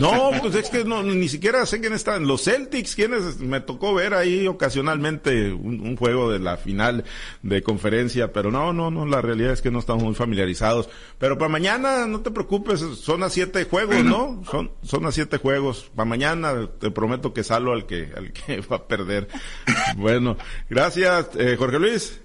No, 0.01 0.33
pues 0.41 0.57
es 0.57 0.69
que 0.69 0.85
no, 0.85 1.03
ni 1.05 1.29
siquiera 1.29 1.65
sé 1.65 1.81
quién 1.81 1.93
están. 1.93 2.27
Los 2.27 2.43
Celtics, 2.43 2.97
quienes 2.97 3.39
me 3.39 3.61
tocó 3.61 3.95
ver 3.95 4.15
ahí 4.15 4.49
ocasionalmente 4.49 5.53
un, 5.53 5.81
un 5.81 5.97
juego 5.97 6.31
de 6.33 6.41
la 6.41 6.57
final 6.57 7.05
de 7.43 7.63
conferencia, 7.63 8.33
pero 8.33 8.51
no, 8.51 8.73
no, 8.73 8.91
no, 8.91 9.07
la 9.07 9.21
realidad 9.21 9.53
es 9.53 9.63
que 9.63 9.71
no 9.71 9.79
estamos 9.79 10.03
muy 10.03 10.15
familiarizados. 10.15 10.89
Pero 11.19 11.39
para 11.39 11.49
mañana, 11.51 12.07
no 12.07 12.21
te 12.21 12.33
preocupes, 12.33 12.81
son 12.81 13.23
a 13.23 13.31
siete 13.31 13.65
juegos, 13.65 14.03
¿no? 14.03 14.43
Son, 14.51 14.73
son 14.83 15.07
a 15.07 15.13
siete 15.13 15.37
juegos. 15.39 15.91
Para 15.95 16.09
mañana 16.09 16.69
te 16.81 16.91
prometo 16.91 17.33
que 17.33 17.45
salvo 17.45 17.73
al 17.73 17.87
que, 17.87 18.11
al 18.17 18.33
que 18.33 18.61
va 18.73 18.77
a 18.77 18.87
perder. 18.89 19.29
Bueno, 19.97 20.37
gracias, 20.69 21.29
eh, 21.37 21.55
Jorge 21.57 21.79
Luis. 21.79 22.21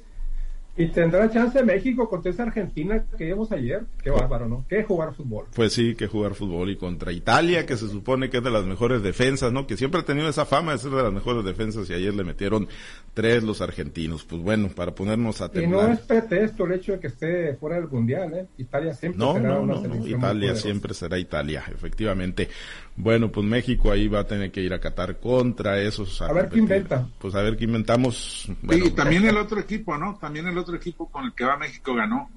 Y 0.77 0.87
tendrá 0.87 1.31
chance 1.31 1.63
México 1.63 2.09
contra 2.09 2.31
esa 2.31 2.43
Argentina 2.43 3.01
que 3.17 3.25
vimos 3.25 3.49
ayer. 3.53 3.85
Qué 4.03 4.09
bárbaro, 4.09 4.47
¿no? 4.49 4.65
Qué 4.67 4.83
jugar 4.83 5.13
fútbol. 5.15 5.45
Pues 5.55 5.71
sí, 5.71 5.95
que 5.95 6.07
jugar 6.07 6.33
fútbol 6.35 6.69
y 6.69 6.75
contra 6.75 7.13
Italia, 7.13 7.65
que 7.65 7.77
se 7.77 7.87
supone 7.87 8.29
que 8.29 8.37
es 8.37 8.43
de 8.43 8.51
las 8.51 8.65
mejores 8.65 9.01
defensas, 9.01 9.53
¿no? 9.53 9.67
Que 9.67 9.77
siempre 9.77 10.01
ha 10.01 10.05
tenido 10.05 10.27
esa 10.27 10.45
fama 10.45 10.73
de 10.73 10.79
ser 10.79 10.91
de 10.91 11.01
las 11.03 11.13
mejores 11.13 11.45
defensas 11.45 11.89
y 11.89 11.93
ayer 11.93 12.13
le 12.13 12.25
metieron 12.25 12.67
tres 13.13 13.41
los 13.43 13.61
argentinos. 13.61 14.25
Pues 14.25 14.41
bueno, 14.41 14.67
para 14.67 14.93
ponernos 14.93 15.39
a 15.41 15.45
Y 15.45 15.47
no 15.47 15.51
temblar. 15.53 15.89
es 15.91 15.99
pretexto 16.01 16.65
el 16.65 16.73
hecho 16.73 16.91
de 16.91 16.99
que 16.99 17.07
esté 17.07 17.53
fuera 17.55 17.77
del 17.77 17.87
mundial, 17.87 18.33
¿eh? 18.33 18.45
Italia 18.57 18.93
siempre 18.93 19.19
No, 19.19 19.33
será 19.35 19.49
no, 19.53 19.61
una 19.61 19.73
no, 19.75 19.79
no, 19.79 19.81
selección 19.81 20.19
muy 20.19 20.19
Italia 20.19 20.55
siempre 20.55 20.93
será 20.93 21.17
Italia, 21.17 21.63
efectivamente. 21.73 22.49
Bueno, 22.97 23.29
pues 23.29 23.45
México 23.45 23.91
ahí 23.91 24.07
va 24.07 24.21
a 24.21 24.27
tener 24.27 24.51
que 24.51 24.61
ir 24.61 24.73
a 24.73 24.79
Qatar 24.79 25.19
contra 25.19 25.79
esos. 25.81 26.21
A 26.21 26.31
ver 26.31 26.47
qué 26.49 26.59
inventa. 26.59 27.07
Pues 27.19 27.35
a 27.35 27.41
ver 27.41 27.57
qué 27.57 27.65
inventamos. 27.65 28.47
Bueno, 28.61 28.85
y 28.85 28.91
también 28.91 29.25
el 29.27 29.37
otro 29.37 29.59
equipo, 29.59 29.97
¿no? 29.97 30.17
También 30.19 30.47
el 30.47 30.57
otro 30.57 30.64
equipo 30.73 31.07
con 31.09 31.25
el 31.25 31.33
que 31.33 31.43
va 31.43 31.57
México 31.57 31.93
ganó. 31.93 32.29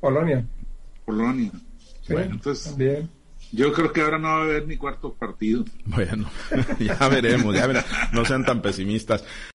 Polonia. 0.00 0.44
Polonia. 1.04 1.50
Sí, 2.02 2.12
Bueno, 2.12 2.34
entonces 2.34 2.64
también. 2.70 3.08
yo 3.52 3.72
creo 3.72 3.92
que 3.92 4.00
ahora 4.02 4.18
no 4.18 4.28
va 4.28 4.38
a 4.38 4.42
haber 4.42 4.66
ni 4.66 4.76
cuarto 4.76 5.12
partido. 5.14 5.64
Bueno, 5.86 6.28
ya 6.80 7.08
veremos, 7.08 7.54
ya 7.54 7.66
veremos. 7.66 7.88
No 8.12 8.24
sean 8.24 8.44
tan 8.44 8.60
pesimistas. 8.60 9.24